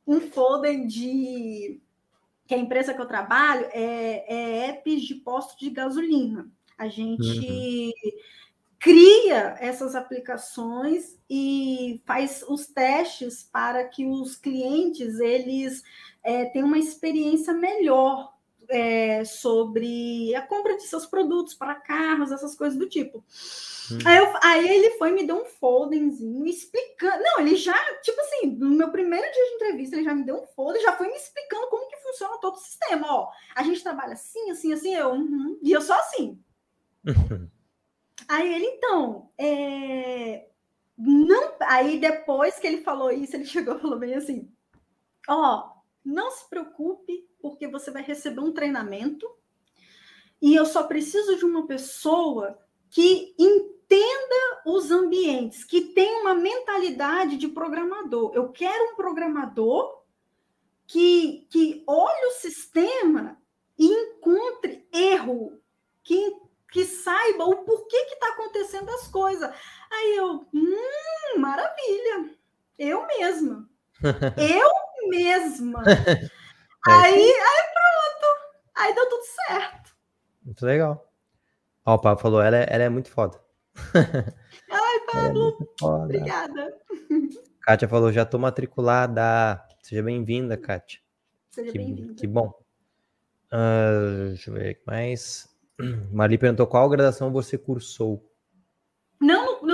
[0.06, 1.80] um folder de
[2.46, 6.46] que a empresa que eu trabalho é, é apps de posto de gasolina.
[6.76, 7.92] A gente uhum.
[8.78, 15.82] cria essas aplicações e faz os testes para que os clientes eles
[16.24, 18.34] é, tenham uma experiência melhor
[18.68, 23.24] é, sobre a compra de seus produtos para carros, essas coisas do tipo.
[23.90, 23.98] Hum.
[24.04, 27.22] Aí, eu, aí, ele foi me deu um foldenzinho explicando.
[27.22, 30.36] Não, ele já, tipo assim, no meu primeiro dia de entrevista, ele já me deu
[30.36, 33.06] um folder, já foi me explicando como que funciona todo o sistema.
[33.08, 36.40] Ó, a gente trabalha assim, assim, assim, eu, uhum, e eu só assim.
[38.26, 40.46] aí ele, então, é,
[40.96, 44.50] não, aí depois que ele falou isso, ele chegou e falou bem assim:
[45.28, 45.73] ó,
[46.04, 49.26] não se preocupe, porque você vai receber um treinamento
[50.44, 52.58] e eu só preciso de uma pessoa
[52.90, 58.32] que entenda os ambientes, que tem uma mentalidade de programador.
[58.34, 60.02] Eu quero um programador
[60.86, 63.40] que, que olhe o sistema
[63.78, 65.58] e encontre erro,
[66.02, 66.36] que,
[66.70, 69.50] que saiba o porquê que está acontecendo as coisas.
[69.90, 72.36] Aí eu, hum, maravilha,
[72.78, 73.66] eu mesma.
[74.36, 74.70] eu
[75.08, 75.82] mesma.
[76.86, 78.40] É aí, aí pronto.
[78.74, 79.96] Aí deu tudo certo.
[80.44, 81.10] Muito legal.
[81.86, 83.40] Ó, o Pablo falou, ela é, ela é muito foda.
[84.70, 85.56] Ai, é Pablo.
[85.80, 86.74] É Obrigada.
[87.62, 89.66] Kátia falou, já tô matriculada.
[89.82, 91.00] Seja bem-vinda, Kátia.
[91.52, 92.12] Seja bem-vinda.
[92.12, 92.52] Que bom.
[93.50, 95.48] Uh, deixa eu ver o que mais.
[96.12, 98.30] Marli perguntou qual graduação você cursou.
[99.18, 99.54] Não,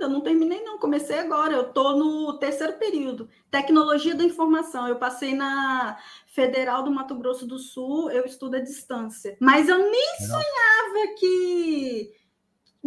[0.00, 4.96] ainda, não terminei não, comecei agora, eu tô no terceiro período, Tecnologia da Informação, eu
[4.96, 10.16] passei na Federal do Mato Grosso do Sul, eu estudo à distância, mas eu nem
[10.18, 12.18] sonhava que...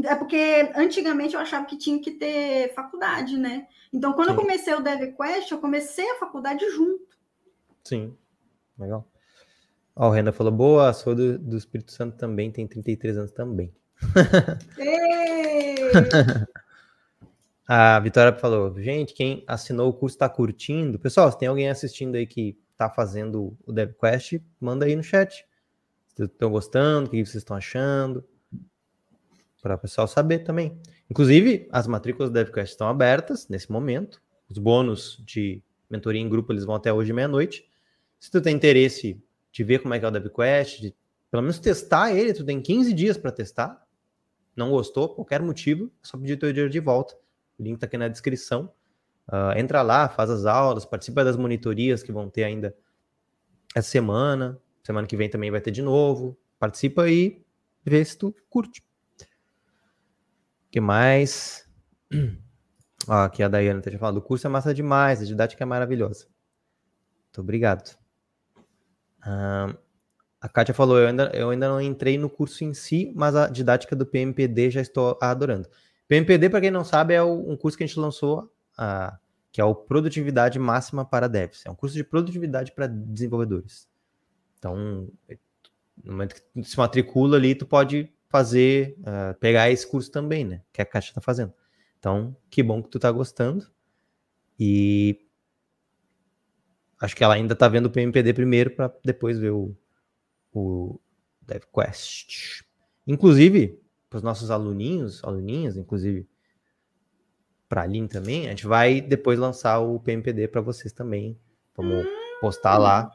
[0.03, 3.67] É porque antigamente eu achava que tinha que ter faculdade, né?
[3.93, 4.33] Então, quando Sim.
[4.33, 7.15] eu comecei o DevQuest, eu comecei a faculdade junto.
[7.83, 8.17] Sim,
[8.79, 9.07] legal.
[9.95, 13.71] Ó, o Renan falou, boa, sou do, do Espírito Santo também, tem 33 anos também.
[17.65, 20.99] A Vitória falou, gente, quem assinou o curso está curtindo.
[20.99, 25.45] Pessoal, se tem alguém assistindo aí que está fazendo o DevQuest, manda aí no chat.
[26.13, 28.23] Se estão gostando, o que vocês estão achando.
[29.61, 30.77] Para o pessoal saber também.
[31.09, 34.21] Inclusive, as matrículas do DevQuest estão abertas nesse momento.
[34.49, 37.65] Os bônus de mentoria em grupo, eles vão até hoje meia-noite.
[38.19, 39.23] Se tu tem interesse
[39.53, 40.95] de ver como é que é o DevQuest, de
[41.31, 43.81] pelo menos testar ele, tu tem 15 dias para testar.
[44.53, 47.22] Não gostou, qualquer motivo, é só pedir teu dinheiro de volta.
[47.57, 48.71] O link está aqui na descrição.
[49.27, 52.75] Uh, entra lá, faz as aulas, participa das monitorias que vão ter ainda
[53.75, 54.59] essa semana.
[54.83, 56.37] Semana que vem também vai ter de novo.
[56.59, 57.43] Participa aí,
[57.85, 58.81] vê se tu curte.
[59.21, 61.69] O que mais?
[63.07, 66.27] Ó, aqui a Dayana tá falando, o curso é massa demais, a didática é maravilhosa.
[67.25, 67.97] Muito obrigado.
[69.25, 69.77] Uh,
[70.41, 73.47] a Kátia falou, eu ainda, eu ainda não entrei no curso em si, mas a
[73.47, 75.69] didática do PMPD já estou adorando.
[76.07, 79.17] PMPD, para quem não sabe, é um curso que a gente lançou, uh,
[79.51, 81.65] que é o Produtividade Máxima para Devs.
[81.65, 83.87] É um curso de produtividade para desenvolvedores.
[84.57, 85.09] Então,
[86.03, 90.43] no momento que tu se matricula ali, tu pode fazer, uh, pegar esse curso também,
[90.43, 90.61] né?
[90.71, 91.53] Que a Caixa está fazendo.
[91.99, 93.71] Então, que bom que tu tá gostando.
[94.59, 95.25] E
[96.99, 99.75] acho que ela ainda tá vendo o PMPD primeiro para depois ver o,
[100.53, 100.99] o
[101.41, 102.63] DevQuest.
[103.05, 103.82] Inclusive,
[104.13, 106.29] para os nossos aluninhos, aluninhas, inclusive,
[107.67, 111.35] para a Aline também, a gente vai depois lançar o PMPD para vocês também.
[111.75, 112.05] Vamos
[112.39, 113.11] postar lá.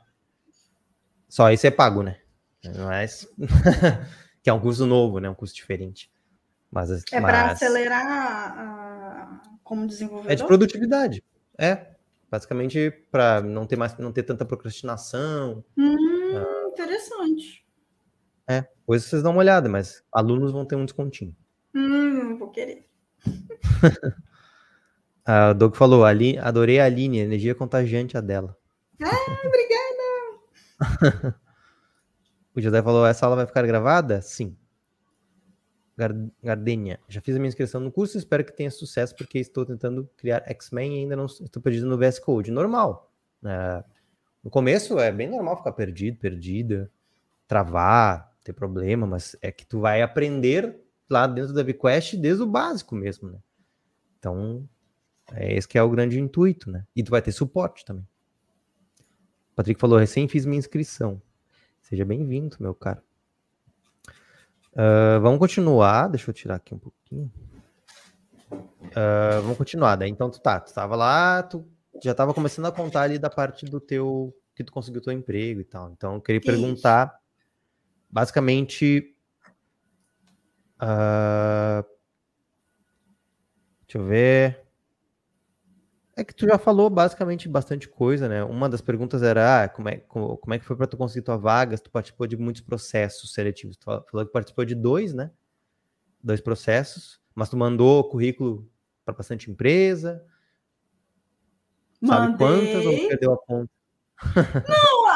[1.29, 2.19] Só esse é pago, né?
[2.85, 3.29] Mas
[4.43, 5.31] que é um curso novo, né?
[5.31, 6.11] Um curso diferente.
[6.69, 7.31] Mas, é mas...
[7.31, 9.43] para acelerar a...
[9.63, 10.33] como desenvolvedor?
[10.33, 11.23] É de produtividade.
[11.57, 11.93] É.
[12.29, 15.65] Basicamente para não ter mais não ter tanta procrastinação.
[15.77, 16.69] Hum, uh...
[16.71, 17.68] Interessante.
[18.89, 21.37] É, depois vocês dão uma olhada, mas alunos vão ter um descontinho.
[21.75, 22.89] Hum, vou querer.
[25.27, 28.57] a Doug falou, ali, adorei a Aline, energia contagiante a dela.
[29.03, 29.11] Ah,
[29.47, 31.35] obrigada!
[32.57, 34.23] o José falou, essa aula vai ficar gravada?
[34.23, 34.57] Sim.
[36.43, 40.09] Gardenia, já fiz a minha inscrição no curso, espero que tenha sucesso, porque estou tentando
[40.17, 42.53] criar X-Men e ainda não estou perdido no VS Code.
[42.53, 43.13] Normal.
[43.45, 43.85] É,
[44.43, 46.91] no começo é bem normal ficar perdido, perdida,
[47.49, 52.47] travar, ter problema, mas é que tu vai aprender lá dentro da VQuest desde o
[52.47, 53.39] básico mesmo, né?
[54.19, 54.69] Então,
[55.33, 56.87] é esse que é o grande intuito, né?
[56.95, 58.07] E tu vai ter suporte também.
[59.53, 61.21] O Patrick falou, recém fiz minha inscrição.
[61.81, 63.03] Seja bem-vindo, meu caro.
[64.73, 67.33] Uh, vamos continuar, deixa eu tirar aqui um pouquinho.
[68.51, 71.67] Uh, vamos continuar, daí então tu tá, tu tava lá, tu
[72.03, 75.61] já tava começando a contar ali da parte do teu, que tu conseguiu teu emprego
[75.61, 75.91] e tal.
[75.91, 77.18] Então eu queria perguntar
[78.11, 79.15] basicamente.
[80.81, 81.85] Uh,
[83.87, 84.69] deixa eu ver.
[86.17, 88.43] É que tu já falou basicamente bastante coisa, né?
[88.43, 91.25] Uma das perguntas era ah, como, é, como, como é que foi para tu conseguir
[91.25, 91.79] tua vaga?
[91.79, 93.77] Tu participou de muitos processos seletivos.
[93.77, 95.31] Tu falou que participou de dois, né?
[96.21, 98.69] Dois processos, mas tu mandou currículo
[99.05, 100.25] para bastante empresa.
[102.01, 102.19] Mandei.
[102.19, 103.71] Sabe quantas ou perdeu a conta?
[104.69, 105.08] Não,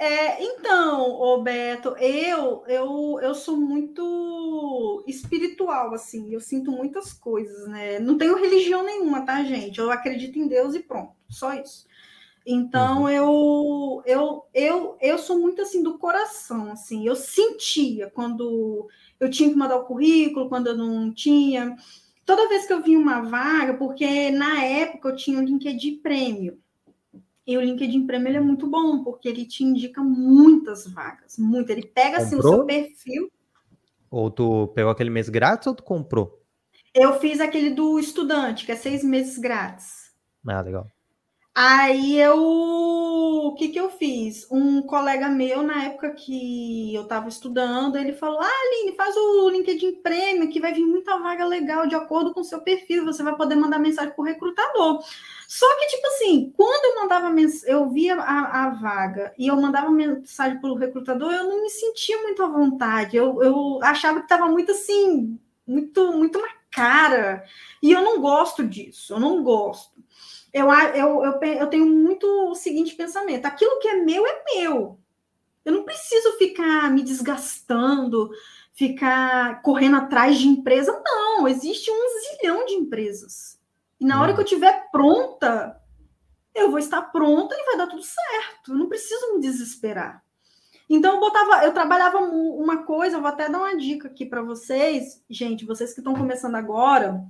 [0.00, 7.98] é, então, Roberto, eu, eu, eu sou muito espiritual, assim, eu sinto muitas coisas, né?
[7.98, 9.78] Não tenho religião nenhuma, tá, gente?
[9.80, 11.84] Eu acredito em Deus e pronto, só isso.
[12.46, 13.08] Então, uhum.
[13.10, 19.50] eu, eu, eu, eu sou muito, assim, do coração, assim, eu sentia quando eu tinha
[19.50, 21.76] que mandar o currículo, quando eu não tinha.
[22.24, 25.96] Toda vez que eu vi uma vaga, porque na época eu tinha o um LinkedIn
[25.96, 26.58] Prêmio,
[27.48, 31.70] e o LinkedIn Premium é muito bom, porque ele te indica muitas vagas, muito.
[31.70, 33.32] Ele pega assim, o seu perfil.
[34.10, 36.44] Ou tu pegou aquele mês grátis ou tu comprou?
[36.94, 40.12] Eu fiz aquele do estudante, que é seis meses grátis.
[40.46, 40.90] Ah, legal.
[41.60, 42.36] Aí eu.
[42.38, 44.46] O que, que eu fiz?
[44.48, 49.50] Um colega meu, na época que eu estava estudando, ele falou: Ah, Aline, faz o
[49.50, 53.24] LinkedIn Premium, que vai vir muita vaga legal de acordo com o seu perfil, você
[53.24, 55.02] vai poder mandar mensagem para o recrutador.
[55.48, 59.56] Só que, tipo assim, quando eu mandava mensagem, eu via a, a, vaga e eu
[59.56, 63.16] mandava mensagem para o recrutador, eu não me sentia muito à vontade.
[63.16, 67.42] Eu, eu achava que estava muito assim, muito, muito na cara.
[67.82, 69.98] E eu não gosto disso, eu não gosto.
[70.58, 74.98] Eu, eu, eu, eu tenho muito o seguinte pensamento: aquilo que é meu é meu.
[75.64, 78.30] Eu não preciso ficar me desgastando,
[78.72, 81.02] ficar correndo atrás de empresa.
[81.04, 83.58] Não, existe um zilhão de empresas.
[84.00, 85.78] E na hora que eu estiver pronta,
[86.54, 88.72] eu vou estar pronta e vai dar tudo certo.
[88.72, 90.24] Eu não preciso me desesperar.
[90.88, 94.40] Então eu botava, eu trabalhava uma coisa, eu vou até dar uma dica aqui para
[94.40, 97.22] vocês, gente, vocês que estão começando agora,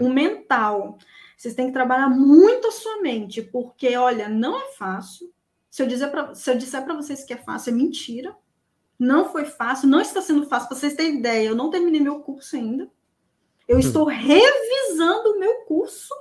[0.00, 0.96] o mental.
[1.38, 5.32] Vocês têm que trabalhar muito a sua mente, porque olha, não é fácil.
[5.70, 8.36] Se eu dizer se eu disser para vocês que é fácil, é mentira.
[8.98, 10.68] Não foi fácil, não está sendo fácil.
[10.68, 12.90] Para vocês terem ideia, eu não terminei meu curso ainda.
[13.68, 16.12] Eu estou revisando o meu curso,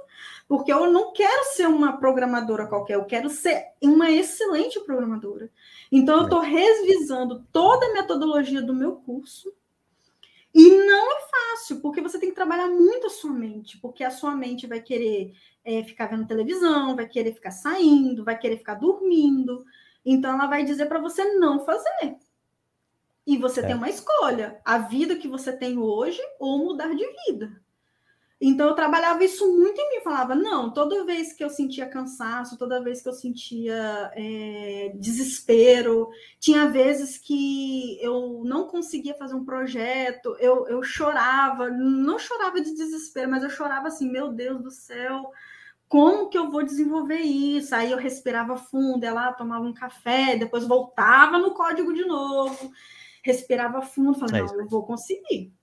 [0.47, 5.49] porque eu não quero ser uma programadora qualquer, eu quero ser uma excelente programadora.
[5.91, 9.51] Então, eu estou revisando toda a metodologia do meu curso.
[10.59, 14.09] E não é fácil, porque você tem que trabalhar muito a sua mente, porque a
[14.09, 18.73] sua mente vai querer é, ficar vendo televisão, vai querer ficar saindo, vai querer ficar
[18.73, 19.63] dormindo.
[20.03, 22.17] Então, ela vai dizer para você não fazer.
[23.23, 23.67] E você é.
[23.67, 27.61] tem uma escolha: a vida que você tem hoje ou mudar de vida.
[28.39, 32.57] Então eu trabalhava isso muito em mim, falava, não, toda vez que eu sentia cansaço,
[32.57, 36.09] toda vez que eu sentia é, desespero,
[36.39, 42.75] tinha vezes que eu não conseguia fazer um projeto, eu, eu chorava, não chorava de
[42.75, 45.31] desespero, mas eu chorava assim, meu Deus do céu,
[45.87, 47.73] como que eu vou desenvolver isso?
[47.73, 52.71] Aí eu respirava fundo, ia lá, tomava um café, depois voltava no código de novo
[53.27, 55.53] respirava fundo, falava, é não, eu vou conseguir.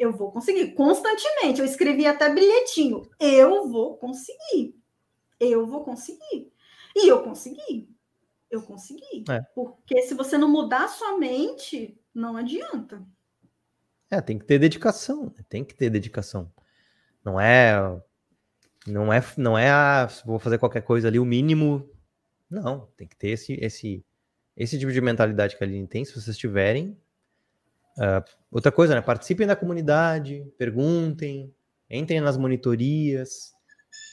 [0.00, 0.72] Eu vou conseguir.
[0.72, 1.60] Constantemente.
[1.60, 3.02] Eu escrevia até bilhetinho.
[3.20, 4.74] Eu vou conseguir.
[5.38, 6.50] Eu vou conseguir.
[6.96, 7.86] E eu consegui.
[8.50, 9.24] Eu consegui.
[9.28, 9.42] É.
[9.54, 13.06] Porque se você não mudar a sua mente, não adianta.
[14.10, 15.26] É, tem que ter dedicação.
[15.36, 15.44] Né?
[15.50, 16.50] Tem que ter dedicação.
[17.22, 17.78] Não é
[18.86, 21.86] não é não é a, vou fazer qualquer coisa ali o mínimo.
[22.48, 24.02] Não, tem que ter esse esse
[24.56, 26.98] esse tipo de mentalidade que a Aline tem, se vocês tiverem.
[28.00, 29.02] Uh, outra coisa, né?
[29.02, 31.54] Participem da comunidade, perguntem,
[31.90, 33.52] entrem nas monitorias,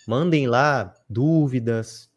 [0.06, 2.12] mandem lá dúvidas.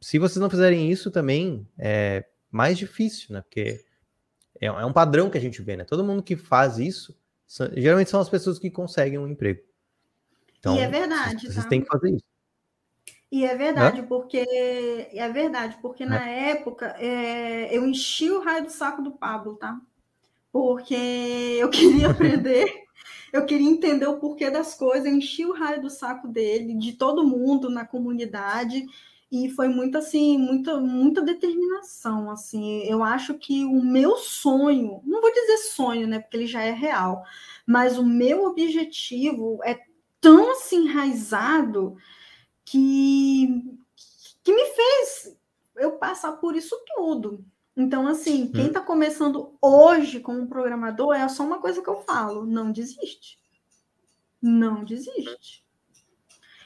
[0.00, 3.40] Se vocês não fizerem isso também, é mais difícil, né?
[3.40, 3.84] Porque
[4.60, 5.84] é, é um padrão que a gente vê, né?
[5.84, 9.62] Todo mundo que faz isso, são, geralmente são as pessoas que conseguem um emprego.
[10.60, 11.46] Então, e é verdade.
[11.48, 11.68] Vocês, tá?
[11.68, 12.24] têm que fazer isso.
[13.32, 14.44] E é verdade, porque
[15.12, 19.80] é verdade, porque na época é, eu enchi o raio do saco do Pablo, tá?
[20.52, 22.84] Porque eu queria aprender,
[23.32, 26.92] eu queria entender o porquê das coisas, eu enchi o raio do saco dele, de
[26.94, 28.84] todo mundo na comunidade,
[29.30, 32.82] e foi muito assim, muita, muita determinação, assim.
[32.82, 36.72] Eu acho que o meu sonho, não vou dizer sonho, né, porque ele já é
[36.72, 37.22] real,
[37.64, 39.78] mas o meu objetivo é
[40.20, 41.96] tão assim enraizado
[42.64, 43.64] que,
[44.42, 45.36] que me fez
[45.76, 47.44] eu passar por isso tudo.
[47.80, 48.84] Então, assim, quem está hum.
[48.84, 53.38] começando hoje como programador é só uma coisa que eu falo: não desiste.
[54.40, 55.64] Não desiste.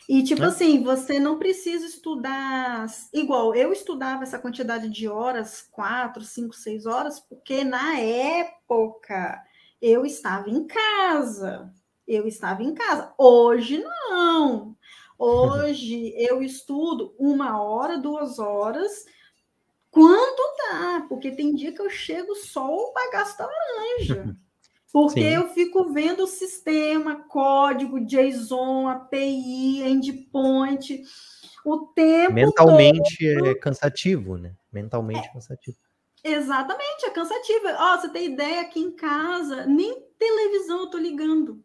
[0.09, 0.47] E, tipo é.
[0.47, 6.85] assim, você não precisa estudar igual eu estudava essa quantidade de horas, quatro, cinco, seis
[6.85, 9.41] horas, porque na época
[9.81, 11.73] eu estava em casa.
[12.07, 13.15] Eu estava em casa.
[13.17, 14.77] Hoje não.
[15.17, 19.07] Hoje eu estudo uma hora, duas horas,
[19.95, 24.37] quanto dá, porque tem dia que eu chego só bagaço da laranja.
[24.93, 25.35] Porque Sim.
[25.35, 31.03] eu fico vendo o sistema, código, JSON, API, endpoint,
[31.65, 32.33] o tempo.
[32.33, 33.47] Mentalmente todo.
[33.49, 34.55] é cansativo, né?
[34.73, 35.33] Mentalmente é.
[35.33, 35.77] cansativo.
[36.23, 37.67] Exatamente, é cansativo.
[37.77, 41.61] Ó, você tem ideia aqui em casa, nem televisão eu tô ligando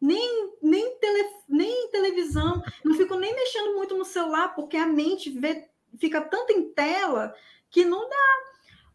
[0.00, 5.30] nem, nem, tele, nem televisão, não fico nem mexendo muito no celular, porque a mente
[5.30, 5.68] vê,
[5.98, 7.34] fica tanto em tela
[7.70, 8.46] que não dá.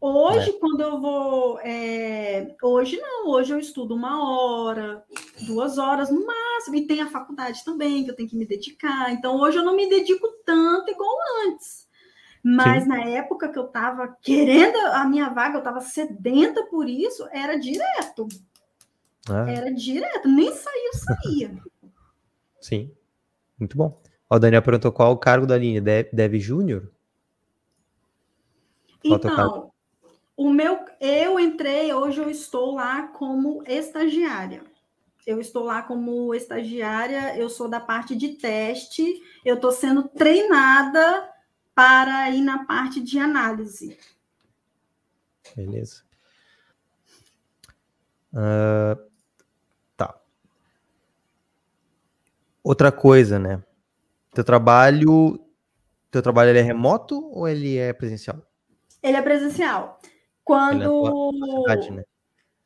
[0.04, 0.54] Hoje, é.
[0.54, 1.60] quando eu vou.
[1.60, 5.04] É, hoje não, hoje eu estudo uma hora,
[5.46, 9.12] duas horas no máximo, e tem a faculdade também, que eu tenho que me dedicar.
[9.14, 11.16] Então, hoje eu não me dedico tanto igual
[11.46, 11.88] antes.
[12.44, 12.90] Mas Sim.
[12.90, 17.56] na época que eu estava querendo a minha vaga, eu estava sedenta por isso, era
[17.56, 18.28] direto.
[19.30, 19.54] É.
[19.54, 21.52] Era direto, nem saiu, saía.
[22.60, 22.92] Sim,
[23.60, 24.02] muito bom.
[24.28, 26.92] o Daniel perguntou qual o cargo da linha, Dev Júnior?
[29.04, 29.72] Então,
[30.36, 34.64] o meu, eu entrei, hoje eu estou lá como estagiária.
[35.26, 41.30] Eu estou lá como estagiária, eu sou da parte de teste, eu estou sendo treinada
[41.76, 43.97] para ir na parte de análise.
[45.56, 46.04] Beleza.
[48.34, 49.12] Uh,
[52.64, 53.64] Outra coisa, né?
[54.34, 55.39] Teu trabalho,
[56.12, 58.39] teu trabalho ele é remoto ou ele é presencial?
[59.02, 59.99] Ele é presencial.
[60.43, 61.32] Quando
[61.62, 62.04] cidade, né?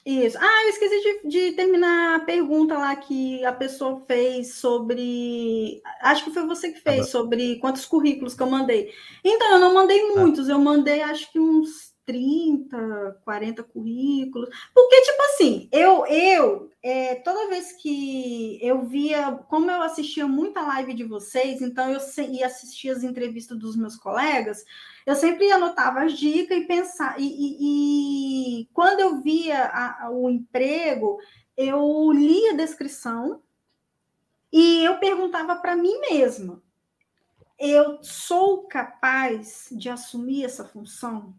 [0.05, 0.37] Isso.
[0.39, 5.81] Ah, eu esqueci de, de, terminar a pergunta lá que a pessoa fez sobre.
[5.99, 8.93] Acho que foi você que fez, ah, sobre quantos currículos que eu mandei.
[9.23, 10.15] Então, eu não mandei ah.
[10.15, 10.53] muitos, ah.
[10.53, 14.49] eu mandei acho que uns 30, 40 currículos.
[14.73, 20.61] Porque, tipo assim, eu, eu é, toda vez que eu via, como eu assistia muita
[20.61, 21.99] live de vocês, então eu
[22.29, 24.63] ia assistir as entrevistas dos meus colegas,
[25.05, 27.19] eu sempre anotava as dicas e pensar.
[27.19, 31.19] E, e, e quando eu via a, a, o emprego,
[31.57, 33.41] eu lia a descrição
[34.51, 36.61] e eu perguntava para mim mesma:
[37.57, 41.33] eu sou capaz de assumir essa função?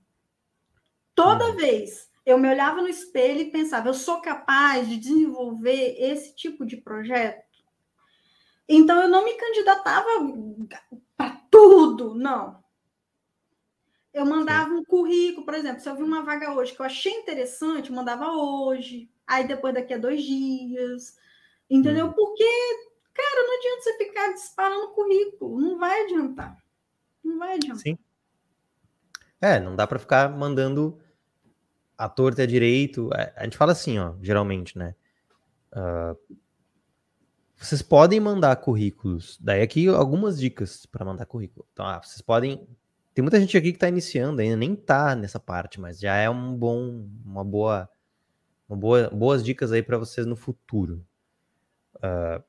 [1.16, 1.56] Toda uhum.
[1.56, 6.66] vez eu me olhava no espelho e pensava, eu sou capaz de desenvolver esse tipo
[6.66, 7.42] de projeto?
[8.68, 10.08] Então eu não me candidatava
[11.16, 12.62] para tudo, não.
[14.12, 17.12] Eu mandava um currículo, por exemplo, se eu vi uma vaga hoje que eu achei
[17.12, 21.16] interessante, eu mandava hoje, aí depois daqui a dois dias,
[21.70, 22.06] entendeu?
[22.06, 22.12] Uhum.
[22.12, 22.44] Porque,
[23.14, 26.56] cara, não adianta você ficar disparando currículo, não vai adiantar.
[27.24, 27.82] Não vai adiantar.
[27.82, 27.98] Sim.
[29.40, 30.98] É, não dá para ficar mandando
[31.96, 33.10] a torta é direito.
[33.36, 34.94] A gente fala assim, ó, geralmente, né?
[35.72, 36.36] Uh,
[37.56, 39.38] vocês podem mandar currículos.
[39.40, 41.66] Daí aqui algumas dicas para mandar currículo.
[41.72, 42.66] Então, ah, vocês podem.
[43.14, 46.28] Tem muita gente aqui que está iniciando ainda, nem tá nessa parte, mas já é
[46.28, 47.88] um bom, uma boa,
[48.68, 51.02] uma boa, boas dicas aí para vocês no futuro.
[51.96, 52.44] Uh,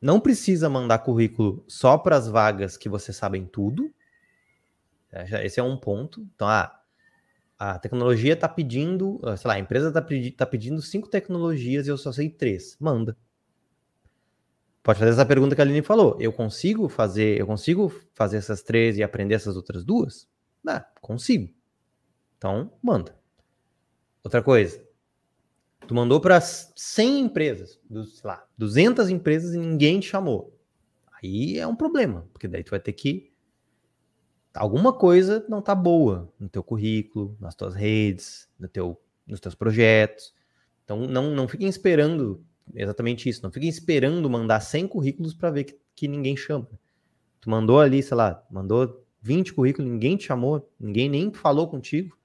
[0.00, 3.92] não precisa mandar currículo só para as vagas que vocês sabem tudo.
[5.10, 6.26] É, esse é um ponto.
[6.34, 6.77] Então, ah,
[7.58, 11.86] a tecnologia está pedindo, ah, sei lá, a empresa está pedi tá pedindo cinco tecnologias
[11.86, 12.76] e eu só sei três.
[12.78, 13.16] Manda.
[14.82, 16.16] pode fazer essa pergunta que a Aline falou.
[16.20, 20.28] Eu consigo fazer, eu consigo fazer essas três e aprender essas outras duas?
[20.62, 21.52] Dá, consigo.
[22.36, 23.18] Então, manda.
[24.22, 24.80] Outra coisa.
[25.86, 30.54] Tu mandou para 100 empresas, dos, sei lá, 200 empresas e ninguém te chamou.
[31.20, 33.27] Aí é um problema, porque daí tu vai ter que
[34.58, 39.54] alguma coisa não tá boa no teu currículo, nas tuas redes, no teu, nos teus
[39.54, 40.34] projetos.
[40.84, 42.44] Então não, não fiquem esperando
[42.74, 46.68] exatamente isso, não fiquem esperando mandar 100 currículos para ver que, que ninguém chama.
[47.40, 52.16] Tu mandou ali, sei lá, mandou 20 currículos, ninguém te chamou, ninguém nem falou contigo.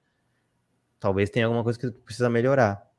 [0.98, 2.90] Talvez tenha alguma coisa que tu precisa melhorar.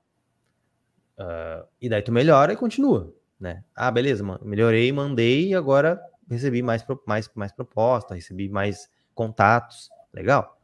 [1.17, 3.63] Uh, e daí tu melhora e continua, né?
[3.75, 9.89] Ah, beleza, melhorei, mandei e agora recebi mais, mais, mais proposta, recebi mais contatos.
[10.13, 10.59] Legal?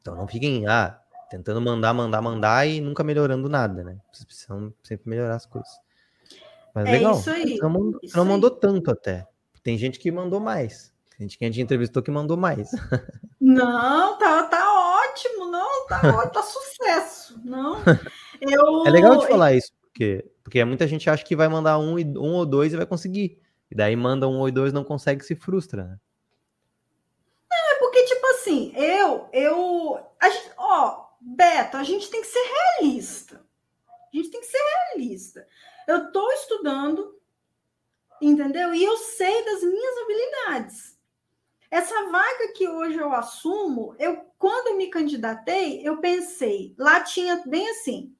[0.00, 0.98] Então não fiquem ah,
[1.30, 3.98] tentando mandar, mandar, mandar e nunca melhorando nada, né?
[4.10, 5.70] Vocês precisam sempre melhorar as coisas.
[6.74, 7.18] Mas é legal.
[7.18, 7.56] Isso aí.
[7.56, 9.26] Você não, mandou, isso não mandou tanto até.
[9.62, 10.92] Tem gente que mandou mais.
[11.10, 12.70] Tem gente que a gente entrevistou que mandou mais.
[13.40, 17.40] Não, tá, tá ótimo, não, tá tá sucesso.
[17.42, 17.78] Não.
[18.40, 18.84] Eu...
[18.86, 22.34] É legal de falar isso, porque, porque muita gente acha que vai mandar um, um
[22.34, 23.40] ou dois e vai conseguir.
[23.70, 25.98] E daí manda um ou dois não consegue se frustra, né?
[28.80, 30.00] Eu, eu.
[30.22, 32.42] Gente, ó, Beto, a gente tem que ser
[32.78, 33.44] realista.
[33.86, 35.46] A gente tem que ser realista.
[35.86, 37.20] Eu estou estudando,
[38.22, 38.74] entendeu?
[38.74, 40.98] E eu sei das minhas habilidades.
[41.70, 47.68] Essa vaga que hoje eu assumo, eu quando me candidatei, eu pensei, lá tinha bem
[47.68, 48.16] assim,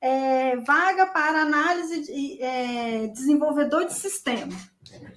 [0.00, 4.56] é, vaga para análise de é, desenvolvedor de sistema.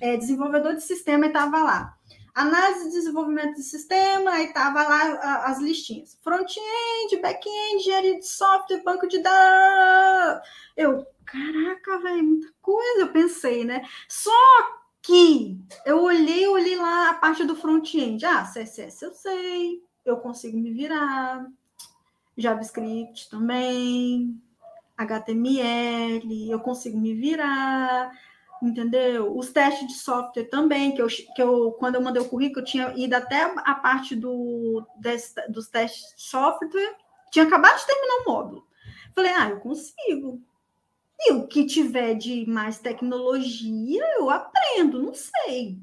[0.02, 1.98] É, desenvolvedor de sistema estava lá.
[2.34, 6.18] Análise de desenvolvimento de sistema, aí tava lá as listinhas.
[6.22, 10.48] Front-end, back-end, engenharia de software, banco de dados.
[10.78, 13.84] Eu, caraca, velho, muita coisa, eu pensei, né?
[14.08, 14.32] Só
[15.02, 18.26] que eu olhei, olhei lá a parte do front-end.
[18.26, 21.46] Ah, CSS eu sei, eu consigo me virar.
[22.38, 24.42] JavaScript também,
[24.98, 28.12] HTML, eu consigo me virar
[28.62, 29.36] entendeu?
[29.36, 32.66] Os testes de software também, que eu, que eu quando eu mandei o currículo, eu
[32.66, 34.86] tinha ido até a parte do,
[35.50, 36.96] dos testes de software,
[37.32, 38.68] tinha acabado de terminar o módulo.
[39.16, 40.42] Falei, ah, eu consigo.
[41.20, 45.78] E o que tiver de mais tecnologia, eu aprendo, não sei.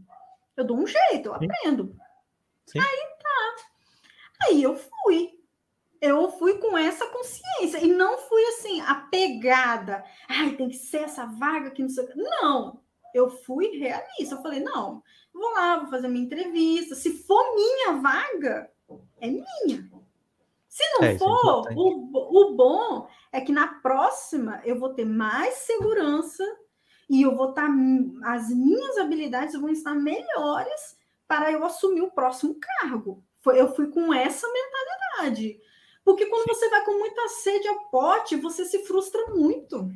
[0.57, 1.97] Eu dou um jeito, eu aprendo.
[2.66, 2.81] Sim.
[2.81, 3.57] Aí tá.
[4.47, 5.38] Aí eu fui
[6.01, 10.05] eu fui com essa consciência e não fui assim, apegada.
[10.28, 12.07] Ai, tem que ser essa vaga que não sei.
[12.14, 12.80] Não,
[13.14, 14.34] eu fui realista.
[14.34, 16.94] Eu falei, não, vou lá, vou fazer minha entrevista.
[16.94, 18.70] Se for minha vaga,
[19.20, 19.90] é minha.
[20.68, 24.94] Se não é, é for, é o, o bom é que na próxima eu vou
[24.94, 26.44] ter mais segurança
[27.11, 27.66] e eu vou estar.
[27.66, 30.96] Tá, as minhas habilidades vão estar melhores
[31.26, 33.24] para eu assumir o próximo cargo.
[33.46, 35.59] Eu fui com essa mentalidade.
[36.09, 39.92] Porque quando você vai com muita sede ao pote, você se frustra muito.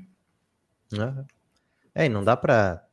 [1.94, 2.86] É, e não dá para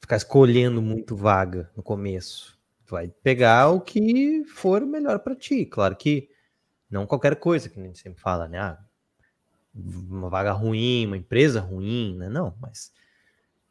[0.00, 2.58] ficar escolhendo muito vaga no começo.
[2.86, 5.66] Vai pegar o que for melhor para ti.
[5.66, 6.30] Claro que
[6.88, 8.58] não qualquer coisa, que a gente sempre fala, né?
[8.58, 8.78] Ah,
[9.74, 12.30] uma vaga ruim, uma empresa ruim, né?
[12.30, 12.90] Não, mas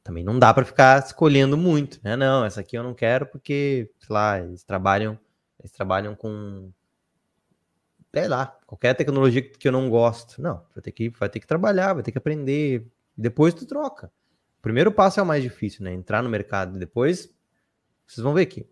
[0.04, 2.16] também não dá para ficar escolhendo muito, né?
[2.16, 5.18] Não, essa aqui eu não quero porque, sei lá, eles trabalham,
[5.60, 6.72] eles trabalham com
[8.14, 10.42] sei lá, qualquer tecnologia que eu não gosto.
[10.42, 12.86] Não, vai ter que, vai ter que trabalhar, vai ter que aprender.
[13.18, 14.08] Depois tu troca.
[14.60, 15.94] O primeiro passo é o mais difícil, né?
[15.94, 16.78] Entrar no mercado.
[16.78, 17.34] Depois,
[18.06, 18.68] vocês vão ver que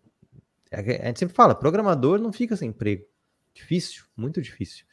[0.71, 3.05] a gente sempre fala, programador não fica sem emprego.
[3.53, 4.85] Difícil, muito difícil.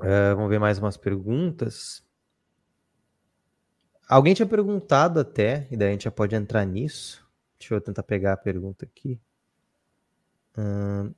[0.00, 2.02] Uh, vamos ver mais umas perguntas.
[4.08, 7.24] Alguém tinha perguntado até, e daí a gente já pode entrar nisso.
[7.56, 9.20] Deixa eu tentar pegar a pergunta aqui.
[10.58, 11.14] Uh,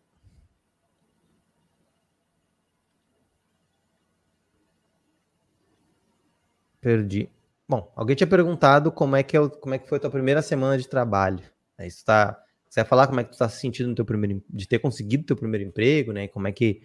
[6.84, 7.30] Perdi.
[7.66, 10.42] Bom, alguém tinha perguntado como é que, é como é que foi a tua primeira
[10.42, 11.42] semana de trabalho.
[11.78, 14.04] Aí você, tá, você vai falar como é que tu está se sentindo no teu
[14.04, 16.28] primeiro, de ter conseguido teu primeiro emprego, né?
[16.28, 16.82] Como é que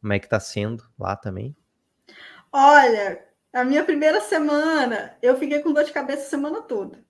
[0.00, 1.54] como é que tá sendo lá também?
[2.52, 7.04] Olha, a minha primeira semana, eu fiquei com dor de cabeça a semana toda.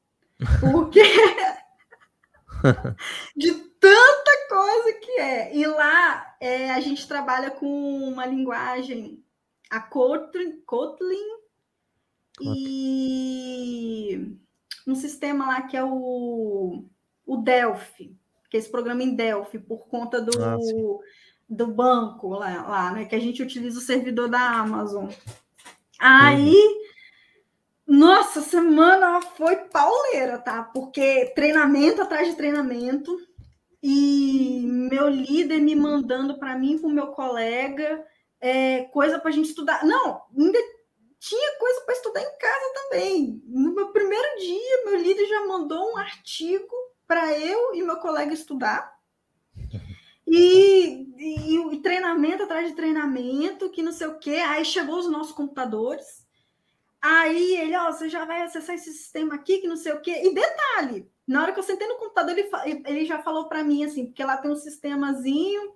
[0.61, 1.03] Porque
[3.37, 5.55] de tanta coisa que é.
[5.55, 9.23] E lá é, a gente trabalha com uma linguagem,
[9.69, 11.40] a Kotlin, Kotlin
[12.41, 14.37] e
[14.87, 16.85] um sistema lá que é o,
[17.27, 18.17] o Delphi,
[18.51, 20.57] que é esse programa em Delphi, por conta do, ah,
[21.49, 23.05] do banco lá, lá, né?
[23.05, 25.09] Que a gente utiliza o servidor da Amazon.
[25.99, 26.81] Aí, uhum.
[27.91, 30.63] Nossa, semana foi pauleira, tá?
[30.63, 33.19] Porque treinamento atrás de treinamento
[33.83, 38.05] e meu líder me mandando para mim com meu colega
[38.41, 39.85] é, coisa para a gente estudar.
[39.85, 40.59] Não, ainda
[41.21, 43.43] tinha coisa para estudar em casa também.
[43.47, 46.75] No meu primeiro dia, meu líder já mandou um artigo
[47.07, 48.99] para eu e meu colega estudar.
[50.33, 54.37] E, e, e, treinamento atrás de treinamento, que não sei o quê.
[54.37, 56.25] Aí chegou os nossos computadores.
[57.03, 60.23] Aí ele, ó, você já vai acessar esse sistema aqui, que não sei o quê.
[60.23, 62.49] E detalhe, na hora que eu sentei no computador, ele,
[62.87, 65.75] ele já falou para mim assim, porque lá tem um sistemazinho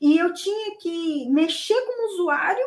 [0.00, 2.66] e eu tinha que mexer como usuário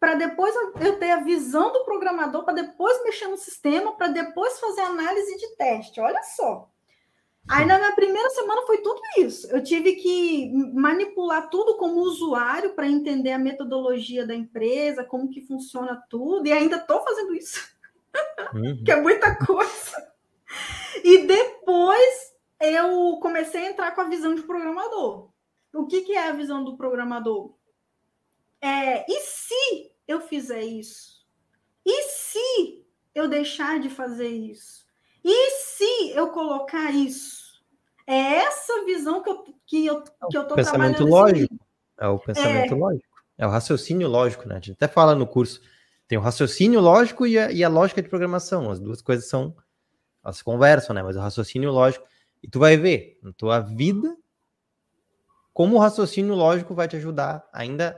[0.00, 4.58] para depois eu ter a visão do programador, para depois mexer no sistema, para depois
[4.60, 6.00] fazer análise de teste.
[6.00, 6.68] Olha só.
[7.48, 9.50] Aí na minha primeira semana foi tudo isso.
[9.50, 15.40] Eu tive que manipular tudo como usuário para entender a metodologia da empresa, como que
[15.40, 17.58] funciona tudo, e ainda estou fazendo isso,
[18.54, 18.82] uhum.
[18.84, 20.12] que é muita coisa.
[21.02, 25.30] E depois eu comecei a entrar com a visão de programador.
[25.72, 27.54] O que, que é a visão do programador?
[28.60, 31.24] É, e se eu fizer isso?
[31.84, 32.84] E se
[33.14, 34.86] eu deixar de fazer isso?
[35.24, 37.62] E se eu colocar isso?
[38.06, 41.54] É essa visão que eu que eu que eu tô pensamento lógico.
[41.98, 42.76] É o pensamento é...
[42.76, 43.18] lógico.
[43.36, 44.56] É o raciocínio lógico, né?
[44.56, 45.60] A gente até fala no curso.
[46.06, 48.70] Tem o raciocínio lógico e a, e a lógica de programação.
[48.70, 49.54] As duas coisas são
[50.24, 51.02] elas se conversam, né?
[51.02, 52.06] Mas o raciocínio lógico.
[52.42, 54.16] E tu vai ver na tua vida
[55.52, 57.96] como o raciocínio lógico vai te ajudar ainda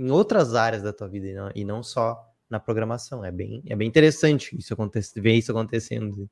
[0.00, 3.22] em outras áreas da tua vida e não, e não só na programação.
[3.22, 6.28] É bem, é bem interessante isso acontecer, ver isso acontecendo.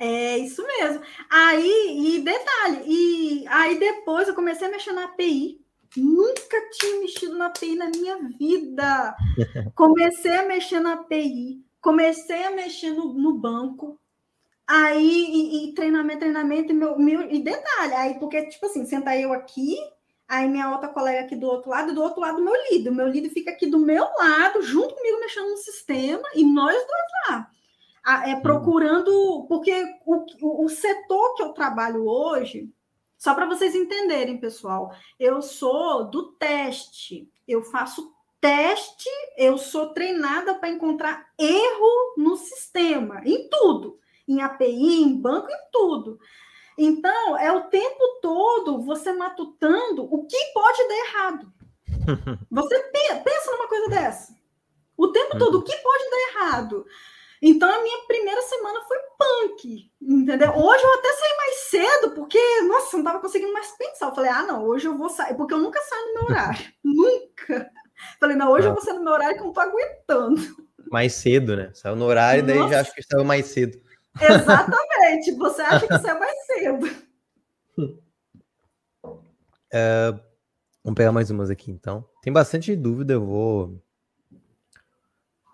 [0.00, 1.02] É isso mesmo.
[1.30, 5.60] Aí, e detalhe, e aí depois eu comecei a mexer na API.
[5.94, 9.14] Nunca tinha mexido na API na minha vida.
[9.74, 13.98] Comecei a mexer na API, comecei a mexer no, no banco,
[14.68, 19.16] Aí, e, e, treinamento, treinamento, e, meu, meu, e detalhe, aí, porque, tipo assim, senta
[19.16, 19.76] eu aqui,
[20.28, 22.90] aí minha outra colega aqui do outro lado, e do outro lado meu líder.
[22.90, 26.74] O meu líder fica aqui do meu lado, junto comigo, mexendo no sistema, e nós
[26.74, 27.50] dois lá.
[28.24, 28.40] É, uhum.
[28.40, 32.70] procurando, porque o, o setor que eu trabalho hoje,
[33.18, 40.54] só para vocês entenderem, pessoal, eu sou do teste, eu faço teste, eu sou treinada
[40.54, 43.98] para encontrar erro no sistema, em tudo
[44.28, 46.18] em API, em banco, em tudo.
[46.78, 51.52] Então, é o tempo todo você matutando o que pode dar errado.
[52.50, 52.78] Você
[53.24, 54.36] pensa numa coisa dessa.
[54.96, 56.86] O tempo todo, o que pode dar errado?
[57.40, 60.50] Então, a minha primeira semana foi punk, entendeu?
[60.50, 64.06] Hoje eu até saí mais cedo, porque, nossa, não estava conseguindo mais pensar.
[64.06, 66.72] Eu falei, ah, não, hoje eu vou sair, porque eu nunca saio no meu horário.
[66.82, 67.70] nunca.
[68.18, 70.40] Falei, não, hoje eu vou sair no meu horário que eu não tô aguentando.
[70.90, 71.70] Mais cedo, né?
[71.74, 72.58] Saiu no horário, nossa.
[72.60, 73.78] daí já acho que saiu mais cedo.
[74.20, 75.32] Exatamente.
[75.32, 77.06] Você acha que isso é mais cedo.
[79.72, 80.10] É,
[80.82, 82.08] vamos pegar mais umas aqui, então.
[82.22, 83.82] Tem bastante dúvida, eu vou...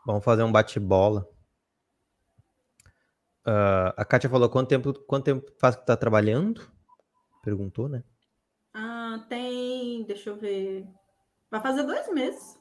[0.05, 1.29] Vamos fazer um bate-bola.
[3.47, 6.69] Uh, a Kátia falou quanto tempo, quanto tempo faz que tá trabalhando?
[7.43, 8.05] Perguntou, né?
[8.73, 10.05] Ah, tem.
[10.05, 10.87] Deixa eu ver.
[11.51, 12.59] Vai fazer dois meses.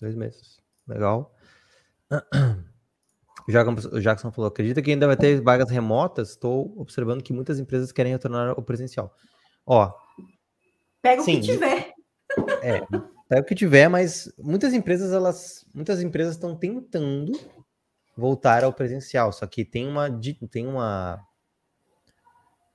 [0.00, 0.60] Dois meses.
[0.86, 1.34] Legal.
[3.46, 6.30] O Jackson falou: acredita que ainda vai ter vagas remotas?
[6.30, 9.14] Estou observando que muitas empresas querem retornar ao presencial.
[9.66, 9.92] Ó.
[11.02, 11.92] Pega o sim, que tiver.
[12.62, 12.80] É,
[13.28, 15.64] pega o que tiver, mas muitas empresas, elas.
[15.72, 17.32] Muitas empresas estão tentando
[18.16, 19.30] voltar ao presencial.
[19.30, 20.08] Só que tem uma,
[20.50, 21.20] tem uma,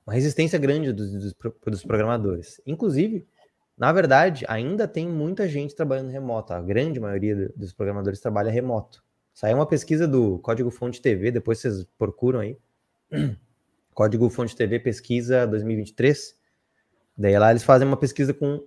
[0.06, 1.34] uma resistência grande dos, dos,
[1.66, 2.60] dos programadores.
[2.64, 3.26] Inclusive,
[3.76, 6.52] na verdade, ainda tem muita gente trabalhando remoto.
[6.52, 9.02] A grande maioria dos programadores trabalha remoto.
[9.40, 12.58] Saiu uma pesquisa do Código Fonte TV, depois vocês procuram aí.
[13.94, 16.36] Código Fonte TV Pesquisa 2023.
[17.16, 18.62] Daí lá eles fazem uma pesquisa com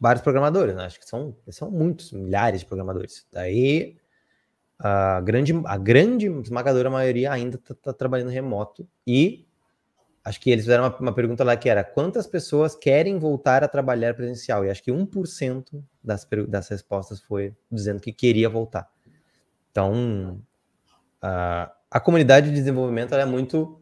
[0.00, 0.86] vários programadores, né?
[0.86, 3.26] acho que são, são muitos, milhares de programadores.
[3.30, 3.98] Daí
[4.78, 9.46] a grande, a grande esmagadora maioria ainda está tá trabalhando remoto e
[10.24, 13.68] acho que eles fizeram uma, uma, pergunta lá que era quantas pessoas querem voltar a
[13.68, 14.64] trabalhar presencial?
[14.64, 18.90] E acho que 1% das, das respostas foi dizendo que queria voltar.
[19.70, 20.40] Então,
[21.20, 23.80] a, a comunidade de desenvolvimento é muito.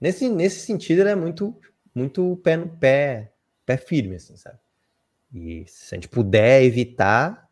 [0.00, 1.54] Nesse, nesse sentido, ela é muito,
[1.94, 3.32] muito pé, pé,
[3.66, 4.58] pé firme, assim, sabe?
[5.32, 7.48] E se a gente puder evitar,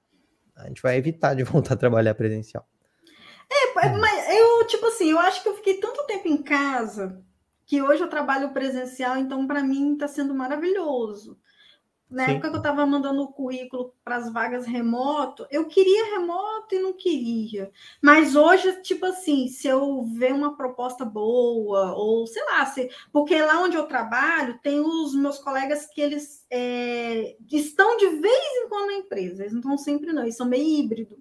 [0.56, 2.66] a gente vai evitar de voltar a trabalhar presencial.
[3.50, 7.22] É, mas eu, tipo assim, eu acho que eu fiquei tanto tempo em casa
[7.64, 11.38] que hoje eu trabalho presencial, então para mim está sendo maravilhoso.
[12.10, 12.32] Na Sim.
[12.32, 16.78] época que eu estava mandando o currículo para as vagas remoto, eu queria remoto e
[16.78, 17.70] não queria.
[18.00, 23.40] Mas hoje, tipo assim, se eu ver uma proposta boa, ou sei lá, se, porque
[23.40, 28.68] lá onde eu trabalho, tem os meus colegas que eles é, estão de vez em
[28.68, 31.18] quando na empresa, eles não estão sempre, não, eles são meio híbrido.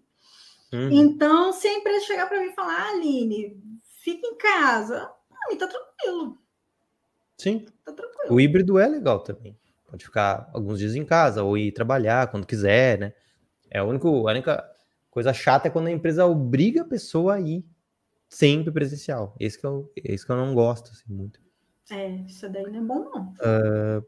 [0.72, 0.90] Uhum.
[0.92, 3.62] Então, se a empresa chegar para mim e falar, ah, Aline,
[4.02, 6.38] fica em casa, para mim tá tranquilo.
[7.38, 7.66] Sim.
[7.84, 8.34] Tá tranquilo.
[8.34, 9.58] O híbrido é legal também.
[9.88, 13.14] Pode ficar alguns dias em casa ou ir trabalhar quando quiser, né?
[13.70, 14.72] É a única, a única
[15.10, 17.66] coisa chata é quando a empresa obriga a pessoa a ir
[18.28, 19.36] sempre presencial.
[19.40, 21.40] Esse que eu, esse que eu não gosto assim, muito.
[21.90, 23.34] É, isso daí não é bom, não.
[23.40, 24.06] Uh...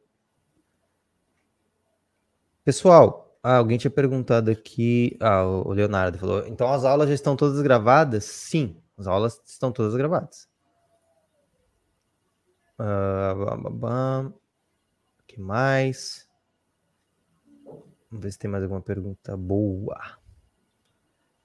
[2.63, 5.17] Pessoal, ah, alguém tinha perguntado aqui.
[5.19, 6.45] Ah, o Leonardo falou.
[6.45, 8.25] Então as aulas já estão todas gravadas?
[8.25, 10.47] Sim, as aulas estão todas gravadas.
[12.77, 14.38] Uh,
[15.29, 16.27] que mais?
[18.09, 20.17] Vamos ver se tem mais alguma pergunta boa.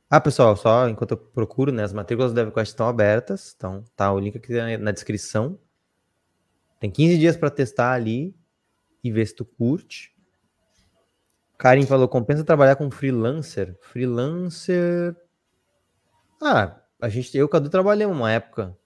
[0.08, 1.82] Ah, pessoal, só enquanto eu procuro, né?
[1.82, 5.58] As matrículas do DevQuest estão abertas, então tá o link aqui na descrição.
[6.80, 8.34] Tem 15 dias para testar ali
[9.02, 10.14] e ver se tu curte.
[11.58, 13.76] Karim falou: compensa trabalhar com freelancer?
[13.80, 15.14] Freelancer.
[16.40, 18.76] Ah, a gente, eu e o Cadu trabalhamos uma época.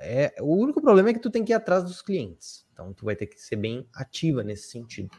[0.00, 2.66] É, o único problema é que tu tem que ir atrás dos clientes.
[2.72, 5.10] Então, tu vai ter que ser bem ativa nesse sentido.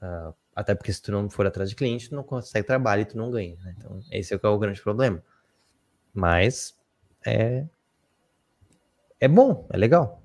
[0.00, 3.06] Uh, até porque se tu não for atrás de cliente, tu não consegue trabalho e
[3.06, 3.56] tu não ganha.
[3.56, 3.74] Né?
[3.78, 5.22] Então, esse é o, é o grande problema.
[6.12, 6.76] Mas
[7.26, 7.66] é,
[9.20, 10.22] é bom, é legal.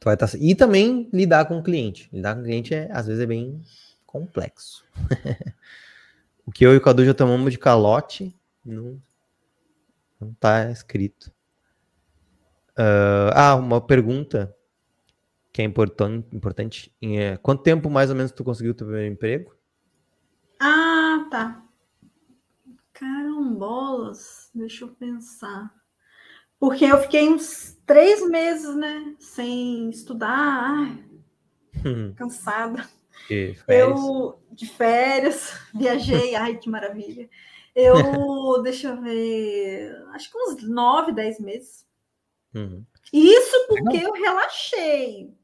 [0.00, 2.08] Tu vai tá, e também lidar com o cliente.
[2.12, 3.62] Lidar com o cliente é, às vezes é bem
[4.06, 4.84] complexo.
[6.46, 9.00] o que eu e o Cadu já tomamos de calote não,
[10.20, 11.33] não tá escrito.
[12.76, 14.54] Uh, ah, uma pergunta
[15.52, 16.26] que é importante.
[16.32, 19.54] importante é, quanto tempo mais ou menos tu conseguiu o teu primeiro emprego?
[20.60, 21.62] Ah, tá.
[22.92, 25.72] Carambolas, deixa eu pensar.
[26.58, 31.04] Porque eu fiquei uns três meses, né, sem estudar, ai,
[32.16, 32.88] cansada.
[33.28, 34.00] De férias.
[34.00, 37.28] Eu, de férias, viajei, ai, que maravilha.
[37.74, 37.94] Eu,
[38.62, 41.86] deixa eu ver, acho que uns nove, dez meses.
[42.54, 42.84] Uhum.
[43.12, 45.36] Isso porque eu relaxei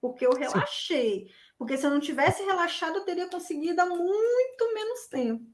[0.00, 1.26] porque eu relaxei.
[1.26, 1.34] Sim.
[1.58, 5.44] Porque se eu não tivesse relaxado, eu teria conseguido há muito menos tempo.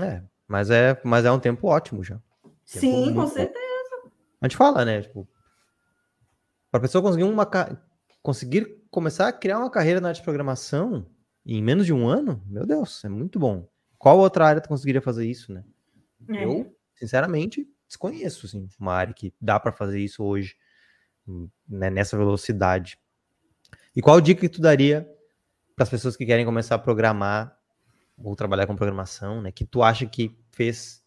[0.00, 2.20] É, mas é, mas é um tempo ótimo já.
[2.44, 3.66] Tempo Sim, com certeza.
[4.40, 5.02] A gente fala, né?
[5.02, 5.26] Tipo,
[6.70, 7.48] para a pessoa conseguir uma
[8.22, 11.06] conseguir começar a criar uma carreira na área de programação
[11.46, 13.66] em menos de um ano, meu Deus, é muito bom.
[13.96, 15.64] Qual outra área tu conseguiria fazer isso, né?
[16.28, 16.44] É.
[16.44, 20.56] Eu, sinceramente, desconheço assim, uma área que dá para fazer isso hoje
[21.68, 22.98] né, nessa velocidade.
[23.96, 25.08] E qual dica que tu daria
[25.74, 27.58] para as pessoas que querem começar a programar
[28.16, 29.50] ou trabalhar com programação, né?
[29.50, 31.04] Que tu acha que fez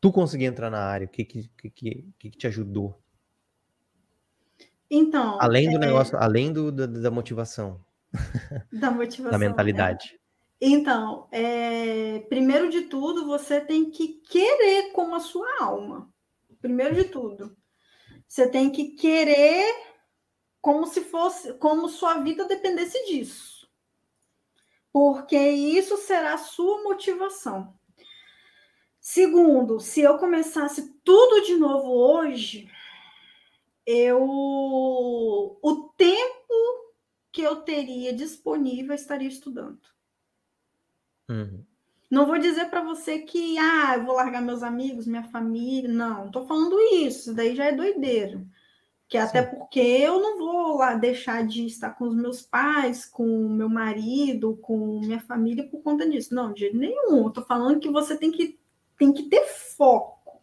[0.00, 1.06] tu conseguir entrar na área?
[1.06, 3.00] O que que, que, que, que te ajudou?
[4.90, 5.38] Então.
[5.40, 5.78] Além do é...
[5.78, 7.84] negócio, além do, da, da motivação.
[8.72, 9.30] Da motivação.
[9.30, 10.14] da mentalidade.
[10.14, 10.27] É.
[10.60, 12.20] Então, é...
[12.28, 16.12] primeiro de tudo, você tem que querer com a sua alma.
[16.60, 17.56] Primeiro de tudo.
[18.26, 19.64] Você tem que querer
[20.60, 23.68] como se fosse, como sua vida dependesse disso.
[24.92, 27.78] Porque isso será sua motivação.
[29.00, 32.68] Segundo, se eu começasse tudo de novo hoje,
[33.86, 36.54] eu o tempo
[37.32, 39.80] que eu teria disponível estaria estudando.
[41.28, 41.64] Uhum.
[42.10, 45.92] Não vou dizer para você que ah, eu vou largar meus amigos, minha família.
[45.92, 47.34] Não, não tô falando isso.
[47.34, 48.46] Daí já é doideiro.
[49.06, 49.56] Que até Sim.
[49.56, 54.58] porque eu não vou lá deixar de estar com os meus pais, com meu marido,
[54.62, 56.34] com minha família por conta disso.
[56.34, 57.24] Não, de jeito nenhum.
[57.24, 58.58] Eu tô falando que você tem que,
[58.98, 60.40] tem que ter foco.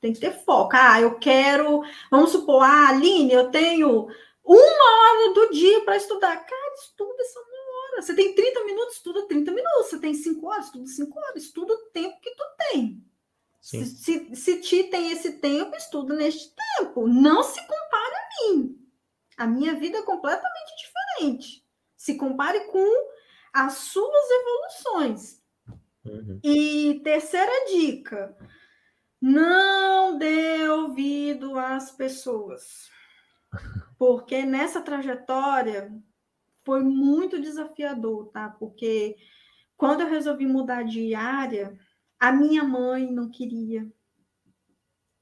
[0.00, 0.70] Tem que ter foco.
[0.74, 1.82] Ah, eu quero.
[2.10, 4.08] Vamos supor, ah, Aline, eu tenho
[4.44, 6.36] uma hora do dia para estudar.
[6.36, 7.40] Cara, estuda essa
[7.86, 8.02] hora.
[8.02, 9.86] Você tem 30 minutos, estuda 30 minutos.
[9.86, 11.42] Você tem 5 horas, estuda 5 horas.
[11.42, 13.04] Estuda o tempo que tu tem.
[13.60, 17.08] Se, se, se ti tem esse tempo, estuda neste tempo.
[17.08, 18.78] Não se compare a mim.
[19.36, 21.66] A minha vida é completamente diferente.
[21.96, 23.10] Se compare com
[23.52, 25.42] as suas evoluções.
[26.04, 26.40] Uhum.
[26.44, 28.36] E terceira dica:
[29.20, 32.88] não dê ouvido às pessoas.
[33.98, 35.92] Porque nessa trajetória
[36.66, 38.48] foi muito desafiador, tá?
[38.58, 39.16] Porque
[39.76, 41.72] quando eu resolvi mudar de área,
[42.18, 43.86] a minha mãe não queria.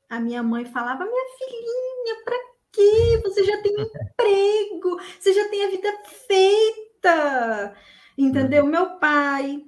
[0.09, 2.37] A minha mãe falava: minha filhinha, para
[2.73, 3.21] quê?
[3.23, 5.93] Você já tem emprego, você já tem a vida
[6.27, 7.77] feita.
[8.17, 8.65] Entendeu?
[8.65, 8.71] Uhum.
[8.71, 9.65] Meu pai,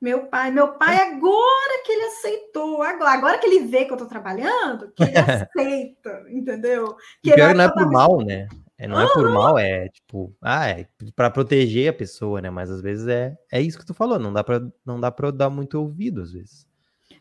[0.00, 3.96] meu pai, meu pai, agora que ele aceitou, agora, agora que ele vê que eu
[3.96, 6.96] tô trabalhando, que ele aceita, entendeu?
[7.22, 8.48] Que pior não é por mal, né?
[8.82, 12.50] É, não é por mal, é tipo, ah, é para proteger a pessoa, né?
[12.50, 15.30] Mas às vezes é, é isso que tu falou, não dá para não dá para
[15.30, 16.66] dar muito ouvido às vezes.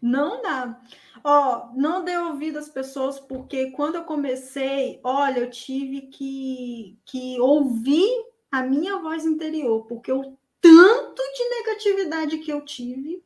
[0.01, 0.82] Não dá.
[1.24, 7.39] Ó, não dei ouvido às pessoas porque quando eu comecei, olha, eu tive que que
[7.39, 8.09] ouvir
[8.51, 13.24] a minha voz interior, porque eu tanto de negatividade que eu tive.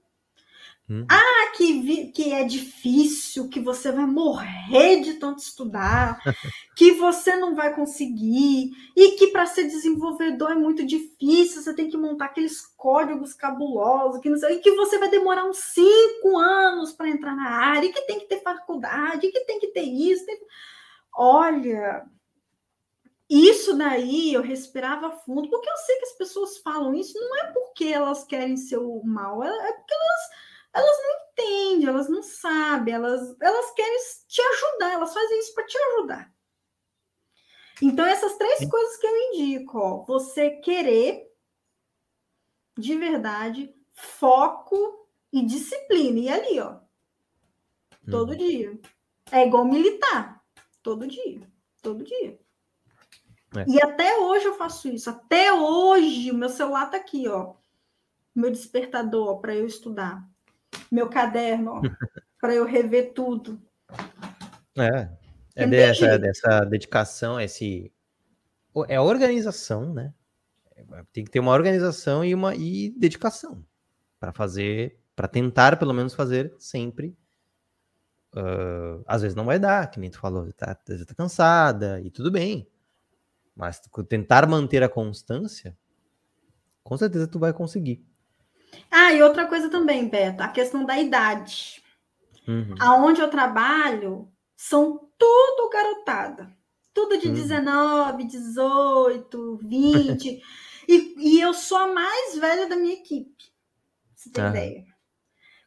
[0.87, 1.05] Hum.
[1.09, 6.19] Ah, que, vi, que é difícil, que você vai morrer de tanto estudar,
[6.77, 11.89] que você não vai conseguir, e que para ser desenvolvedor é muito difícil, você tem
[11.89, 16.37] que montar aqueles códigos cabulosos, que não sei, e que você vai demorar uns cinco
[16.37, 19.67] anos para entrar na área, e que tem que ter faculdade, e que tem que
[19.67, 20.23] ter isso.
[20.25, 20.37] Tem...
[21.17, 22.05] Olha,
[23.29, 27.51] isso daí eu respirava fundo, porque eu sei que as pessoas falam isso, não é
[27.51, 30.29] porque elas querem ser o mal, é, é porque elas,
[30.75, 33.97] elas não entendem, elas não sabem, elas, elas querem
[34.27, 36.33] te ajudar, elas fazem isso para te ajudar.
[37.81, 38.69] Então, essas três Sim.
[38.69, 41.25] coisas que eu indico, ó, você querer
[42.77, 46.19] de verdade, foco e disciplina.
[46.19, 46.79] E ali, ó,
[48.09, 48.37] todo hum.
[48.37, 48.79] dia.
[49.31, 50.43] É igual militar,
[50.83, 51.41] todo dia,
[51.81, 52.39] todo dia.
[53.57, 53.65] É.
[53.67, 55.09] E até hoje eu faço isso.
[55.09, 57.55] Até hoje, o meu celular tá aqui, ó.
[58.35, 60.29] Meu despertador para eu estudar.
[60.91, 61.81] Meu caderno,
[62.39, 63.61] para eu rever tudo.
[64.77, 65.09] É.
[65.55, 67.91] É dessa, dessa dedicação, esse.
[68.89, 70.13] É organização, né?
[71.13, 73.65] Tem que ter uma organização e uma e dedicação
[74.19, 77.17] para fazer, para tentar pelo menos fazer sempre.
[78.35, 82.29] Uh, às vezes não vai dar, que nem tu falou, tá, tá cansada e tudo
[82.29, 82.67] bem.
[83.55, 85.77] Mas tentar manter a constância,
[86.83, 88.05] com certeza tu vai conseguir.
[88.89, 91.83] Ah, e outra coisa também, Beto, a questão da idade.
[92.47, 92.75] Uhum.
[92.79, 96.49] Aonde eu trabalho, são tudo garotada.
[96.93, 97.33] Tudo de uhum.
[97.33, 100.41] 19, 18, 20.
[100.87, 103.45] e, e eu sou a mais velha da minha equipe.
[104.15, 104.49] Você tem uhum.
[104.51, 104.85] ideia?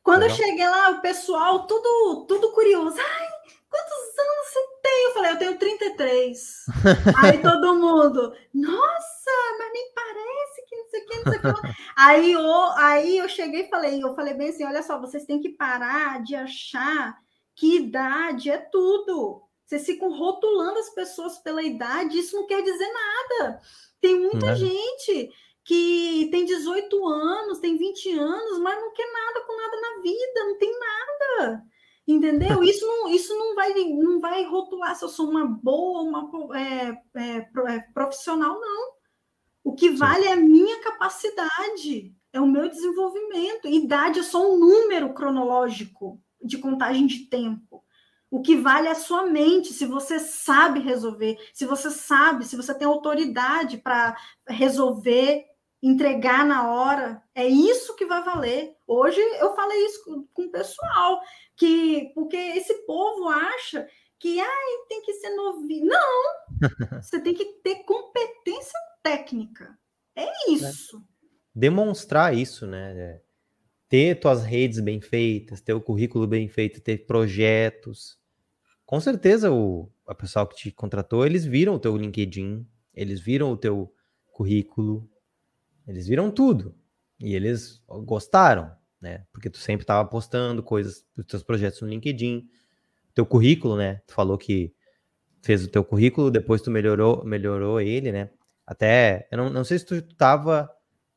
[0.02, 0.38] Quando Legal.
[0.38, 2.96] eu cheguei lá, o pessoal tudo, tudo curioso.
[2.98, 3.28] Ai,
[3.68, 5.04] quantos anos você tem?
[5.04, 6.64] Eu falei, eu tenho 33.
[7.22, 10.47] Aí todo mundo, nossa, mas nem parece
[10.88, 11.76] não sei o que, não sei o que.
[11.96, 15.40] aí, eu, aí eu cheguei e falei, eu falei bem assim, olha só, vocês têm
[15.40, 17.18] que parar de achar
[17.54, 19.42] que idade é tudo.
[19.64, 23.60] Vocês ficam rotulando as pessoas pela idade, isso não quer dizer nada.
[24.00, 25.30] Tem muita gente
[25.64, 30.44] que tem 18 anos, tem 20 anos, mas não quer nada com nada na vida,
[30.46, 31.64] não tem nada.
[32.06, 32.62] Entendeu?
[32.64, 36.88] Isso não, isso não vai não vai rotular se eu sou uma boa, uma é,
[37.20, 37.36] é,
[37.74, 38.97] é, profissional, não.
[39.68, 43.68] O que vale é a minha capacidade, é o meu desenvolvimento.
[43.68, 47.84] Idade é só um número cronológico de contagem de tempo.
[48.30, 52.56] O que vale é a sua mente, se você sabe resolver, se você sabe, se
[52.56, 54.16] você tem autoridade para
[54.48, 55.44] resolver,
[55.82, 58.74] entregar na hora, é isso que vai valer.
[58.86, 61.20] Hoje eu falei isso com o pessoal
[61.54, 63.86] que porque esse povo acha
[64.18, 65.88] que ah, tem que ser novinho.
[65.88, 66.22] Não!
[67.02, 69.76] Você tem que ter competência técnica.
[70.16, 71.02] É isso.
[71.54, 72.92] Demonstrar isso, né?
[72.96, 73.22] É,
[73.88, 78.18] ter tuas redes bem feitas, ter o currículo bem feito, ter projetos.
[78.84, 83.52] Com certeza o a pessoal que te contratou, eles viram o teu LinkedIn, eles viram
[83.52, 83.92] o teu
[84.32, 85.08] currículo,
[85.86, 86.74] eles viram tudo.
[87.20, 89.24] E eles gostaram né?
[89.32, 92.48] Porque tu sempre estava postando coisas dos teus projetos no LinkedIn,
[93.14, 94.00] teu currículo, né?
[94.06, 94.72] Tu falou que
[95.42, 98.30] fez o teu currículo, depois tu melhorou, melhorou ele, né?
[98.68, 100.70] Até, eu não, não sei se tu tava,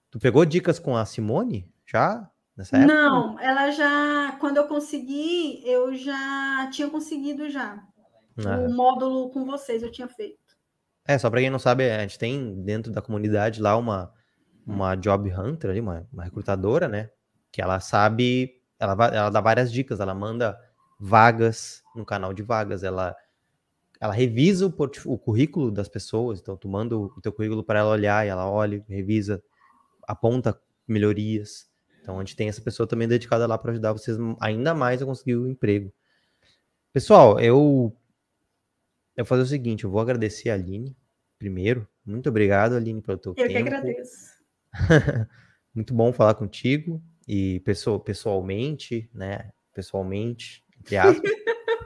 [0.09, 2.93] tu pegou dicas com a Simone já nessa época?
[2.93, 7.83] Não, ela já, quando eu consegui, eu já tinha conseguido já.
[8.45, 8.57] Ah.
[8.59, 10.39] O módulo com vocês eu tinha feito.
[11.05, 14.13] É, só para quem não sabe, a gente tem dentro da comunidade lá uma
[14.65, 17.09] uma job hunter uma, uma recrutadora, né?
[17.51, 20.57] que ela sabe, ela, ela dá várias dicas, ela manda
[20.99, 23.15] vagas no canal de vagas, ela
[24.01, 24.73] ela revisa o,
[25.05, 28.49] o currículo das pessoas, então tu manda o teu currículo para ela olhar e ela
[28.49, 29.43] olha, revisa,
[30.07, 31.69] aponta melhorias.
[32.01, 35.05] Então a gente tem essa pessoa também dedicada lá para ajudar vocês ainda mais a
[35.05, 35.93] conseguir o emprego.
[36.91, 37.95] Pessoal, eu
[39.15, 40.97] eu vou fazer o seguinte, eu vou agradecer a Aline
[41.37, 41.87] primeiro.
[42.03, 43.51] Muito obrigado, Aline, pelo teu eu tempo.
[43.51, 44.35] Eu que agradeço.
[45.75, 49.51] Muito bom falar contigo e pessoal, pessoalmente, né?
[49.75, 51.31] Pessoalmente, entre aspas.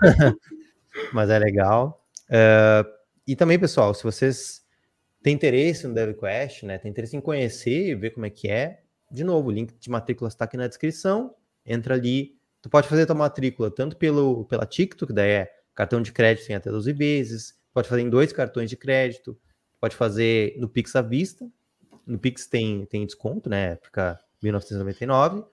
[1.14, 2.05] Mas é legal.
[2.30, 2.90] Uh,
[3.28, 4.66] e também, pessoal, se vocês
[5.26, 6.78] tem interesse no DevQuest, né?
[6.78, 8.84] Tem interesse em conhecer e ver como é que é.
[9.12, 11.34] De novo, o link de matrícula está aqui na descrição.
[11.66, 12.38] Entra ali.
[12.62, 16.48] Tu pode fazer tua matrícula tanto pelo, pela TikTok, que daí é cartão de crédito
[16.52, 17.56] em até 12 vezes.
[17.74, 19.36] Pode fazer em dois cartões de crédito.
[19.80, 21.50] Pode fazer no Pix à vista.
[22.06, 23.78] No Pix tem, tem desconto, né?
[23.82, 25.44] Fica 1999.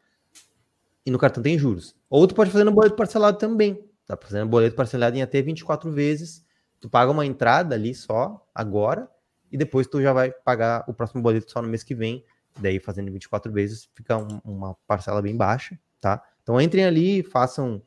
[1.07, 1.97] E no cartão tem juros.
[2.11, 3.89] Ou tu pode fazer no boleto parcelado também.
[4.05, 6.45] Tá fazendo boleto parcelado em até 24 vezes.
[6.83, 9.09] Tu paga uma entrada ali só, agora,
[9.53, 12.24] e depois tu já vai pagar o próximo boleto só no mês que vem.
[12.59, 16.20] Daí, fazendo 24 vezes, fica um, uma parcela bem baixa, tá?
[16.43, 17.80] Então entrem ali, façam.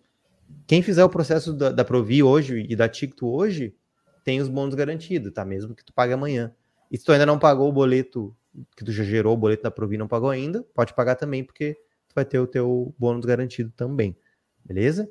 [0.66, 3.76] Quem fizer o processo da, da Provi hoje e da Ticto hoje,
[4.24, 5.44] tem os bônus garantidos, tá?
[5.44, 6.56] Mesmo que tu pague amanhã.
[6.90, 8.34] E se tu ainda não pagou o boleto,
[8.78, 11.44] que tu já gerou o boleto da Provi e não pagou ainda, pode pagar também,
[11.44, 11.74] porque
[12.08, 14.16] tu vai ter o teu bônus garantido também.
[14.64, 15.10] Beleza?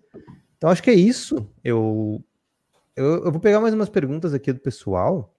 [0.57, 1.47] Então acho que é isso.
[1.63, 2.25] Eu,
[2.97, 5.35] eu, eu vou pegar mais umas perguntas aqui do pessoal,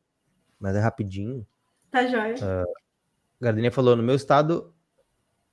[0.59, 1.45] mas é rapidinho.
[1.91, 2.35] Tá jóia.
[2.35, 2.73] Uh,
[3.39, 4.73] Gardenia falou: no meu estado,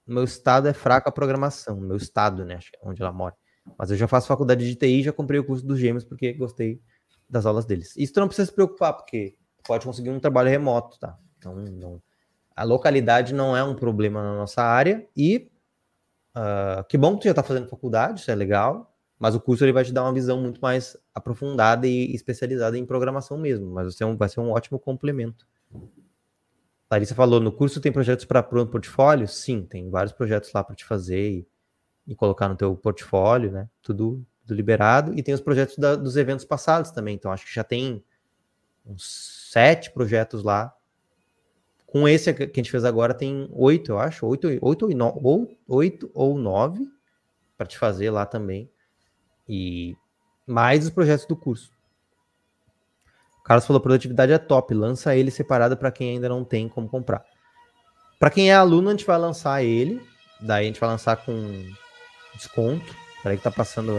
[0.06, 1.76] no meu estado é fraca a programação.
[1.76, 2.56] No meu estado, né?
[2.56, 3.34] Acho que é onde ela mora.
[3.78, 6.32] Mas eu já faço faculdade de TI e já comprei o curso dos gêmeos porque
[6.32, 6.80] gostei
[7.28, 7.94] das aulas deles.
[7.96, 11.16] Isso tu não precisa se preocupar, porque pode conseguir um trabalho remoto, tá?
[11.38, 12.02] Então, não,
[12.54, 15.50] a localidade não é um problema na nossa área e
[16.36, 18.91] uh, que bom que tu já tá fazendo faculdade, isso é legal.
[19.22, 22.84] Mas o curso ele vai te dar uma visão muito mais aprofundada e especializada em
[22.84, 23.70] programação mesmo.
[23.70, 25.46] Mas você vai ser um ótimo complemento.
[26.90, 29.28] Larissa falou, no curso tem projetos para portfólio?
[29.28, 31.46] Sim, tem vários projetos lá para te fazer e,
[32.04, 33.68] e, colocar no teu portfólio, né?
[33.80, 35.16] Tudo, tudo liberado.
[35.16, 37.14] E tem os projetos da, dos eventos passados também.
[37.14, 38.02] Então, acho que já tem
[38.84, 40.74] uns sete projetos lá.
[41.86, 44.26] Com esse que a gente fez agora, tem oito, eu acho.
[44.26, 44.88] Oito, oito,
[45.22, 46.90] ou, oito ou nove
[47.56, 48.68] para te fazer lá também.
[49.54, 49.94] E
[50.46, 51.70] mais os projetos do curso.
[53.38, 56.88] O Carlos falou: produtividade é top, lança ele separado para quem ainda não tem como
[56.88, 57.22] comprar.
[58.18, 60.02] Para quem é aluno, a gente vai lançar ele,
[60.40, 61.34] daí a gente vai lançar com
[62.32, 62.96] desconto.
[63.22, 63.92] Peraí que tá passando.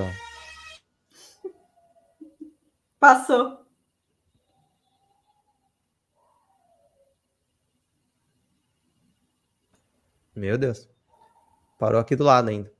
[2.99, 3.63] Passou.
[10.35, 10.89] Meu Deus.
[11.77, 12.73] Parou aqui do lado ainda.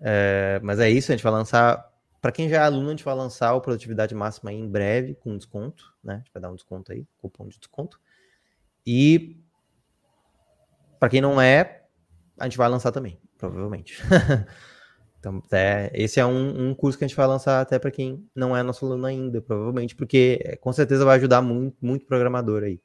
[0.00, 1.89] É, mas é isso, a gente vai lançar
[2.20, 5.36] para quem já é aluno, a gente vai lançar o Produtividade Máxima em breve, com
[5.36, 6.14] desconto, né?
[6.14, 7.98] A gente vai dar um desconto aí, cupom de desconto.
[8.86, 9.42] E
[10.98, 11.84] para quem não é,
[12.38, 14.02] a gente vai lançar também, provavelmente.
[15.18, 18.28] então, é, esse é um, um, curso que a gente vai lançar até para quem
[18.34, 22.64] não é nosso aluno ainda, provavelmente, porque é, com certeza vai ajudar muito, muito programador
[22.64, 22.80] aí.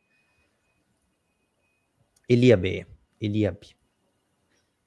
[2.30, 2.88] Eliab.
[3.20, 3.76] Eliab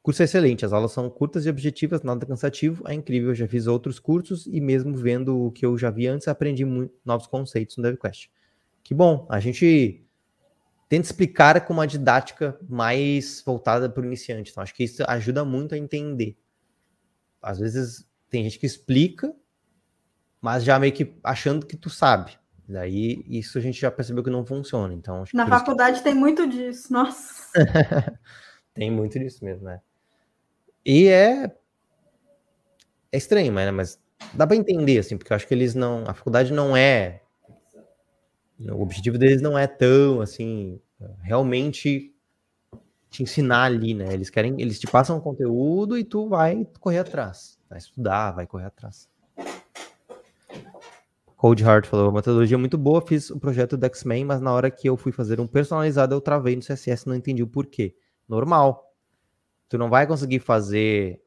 [0.09, 3.47] curso é excelente, as aulas são curtas e objetivas, nada cansativo, é incrível, eu já
[3.47, 7.27] fiz outros cursos e mesmo vendo o que eu já vi antes, aprendi muito, novos
[7.27, 8.31] conceitos no DevQuest.
[8.83, 10.03] Que bom, a gente
[10.89, 15.45] tenta explicar com uma didática mais voltada para o iniciante, então acho que isso ajuda
[15.45, 16.39] muito a entender.
[17.43, 19.37] Às vezes tem gente que explica,
[20.41, 22.33] mas já meio que achando que tu sabe.
[22.67, 24.95] Daí isso a gente já percebeu que não funciona.
[24.95, 26.05] Então, Na faculdade que...
[26.05, 27.47] tem muito disso, nossa.
[28.73, 29.83] tem muito disso mesmo, né?
[30.85, 31.55] E é.
[33.11, 34.01] É estranho, mas, mas
[34.35, 36.05] dá para entender, assim, porque eu acho que eles não.
[36.07, 37.23] A faculdade não é.
[38.61, 40.81] O objetivo deles não é tão, assim,
[41.23, 42.13] realmente
[43.09, 44.13] te ensinar ali, né?
[44.13, 48.47] Eles querem, eles te passam um conteúdo e tu vai correr atrás, vai estudar, vai
[48.47, 49.09] correr atrás.
[51.37, 54.89] Cold Heart falou, metodologia muito boa, fiz o projeto do X-Men, mas na hora que
[54.89, 57.95] eu fui fazer um personalizado, eu travei no CSS, não entendi o porquê.
[58.29, 58.88] Normal
[59.69, 61.23] tu não vai conseguir fazer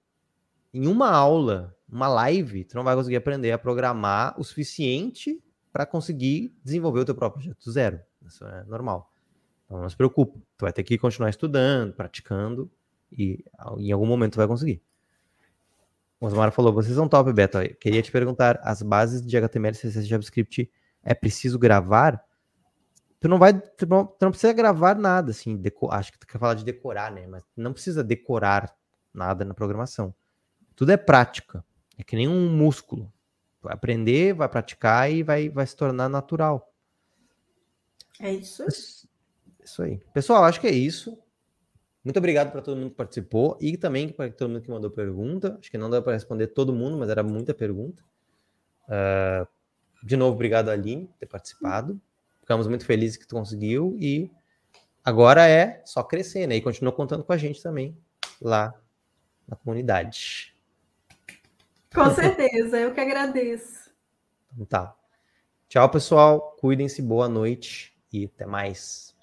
[0.74, 5.86] em uma aula, uma live, tu não vai conseguir aprender a programar o suficiente para
[5.86, 8.00] conseguir desenvolver o teu próprio projeto zero.
[8.26, 9.12] Isso é normal.
[9.66, 10.40] Então não se preocupa.
[10.58, 12.70] Tu vai ter que continuar estudando, praticando
[13.12, 13.44] e
[13.78, 14.82] em algum momento tu vai conseguir.
[16.20, 17.58] O Osmar falou: vocês são top, Beto.
[17.58, 20.72] Eu queria te perguntar: as bases de HTML, CSS e JavaScript
[21.04, 22.24] é preciso gravar?
[23.22, 26.28] Tu não vai, tu não, tu não precisa gravar nada, assim, deco, acho que tu
[26.28, 27.28] quer falar de decorar, né?
[27.28, 28.76] Mas não precisa decorar
[29.14, 30.14] nada na programação.
[30.76, 31.64] Tudo é prática.
[31.98, 33.14] É que nem um músculo.
[33.62, 36.74] Vai aprender, vai praticar e vai, vai se tornar natural.
[38.20, 38.66] É isso.
[39.64, 40.02] Isso aí.
[40.12, 41.16] Pessoal, acho que é isso.
[42.04, 45.58] Muito obrigado para todo mundo que participou e também para todo mundo que mandou pergunta.
[45.60, 48.04] Acho que não deu para responder todo mundo, mas era muita pergunta.
[48.88, 49.48] Uh,
[50.04, 52.02] de novo, obrigado, Aline, por ter participado.
[52.52, 54.30] Ficamos muito felizes que tu conseguiu e
[55.06, 56.58] agora é só crescer, né?
[56.58, 57.98] E continua contando com a gente também
[58.42, 58.74] lá
[59.48, 60.54] na comunidade.
[61.96, 63.90] Com certeza, eu que agradeço.
[64.52, 64.94] Então tá.
[65.70, 66.58] Tchau, pessoal.
[66.60, 69.16] Cuidem-se, boa noite e até mais.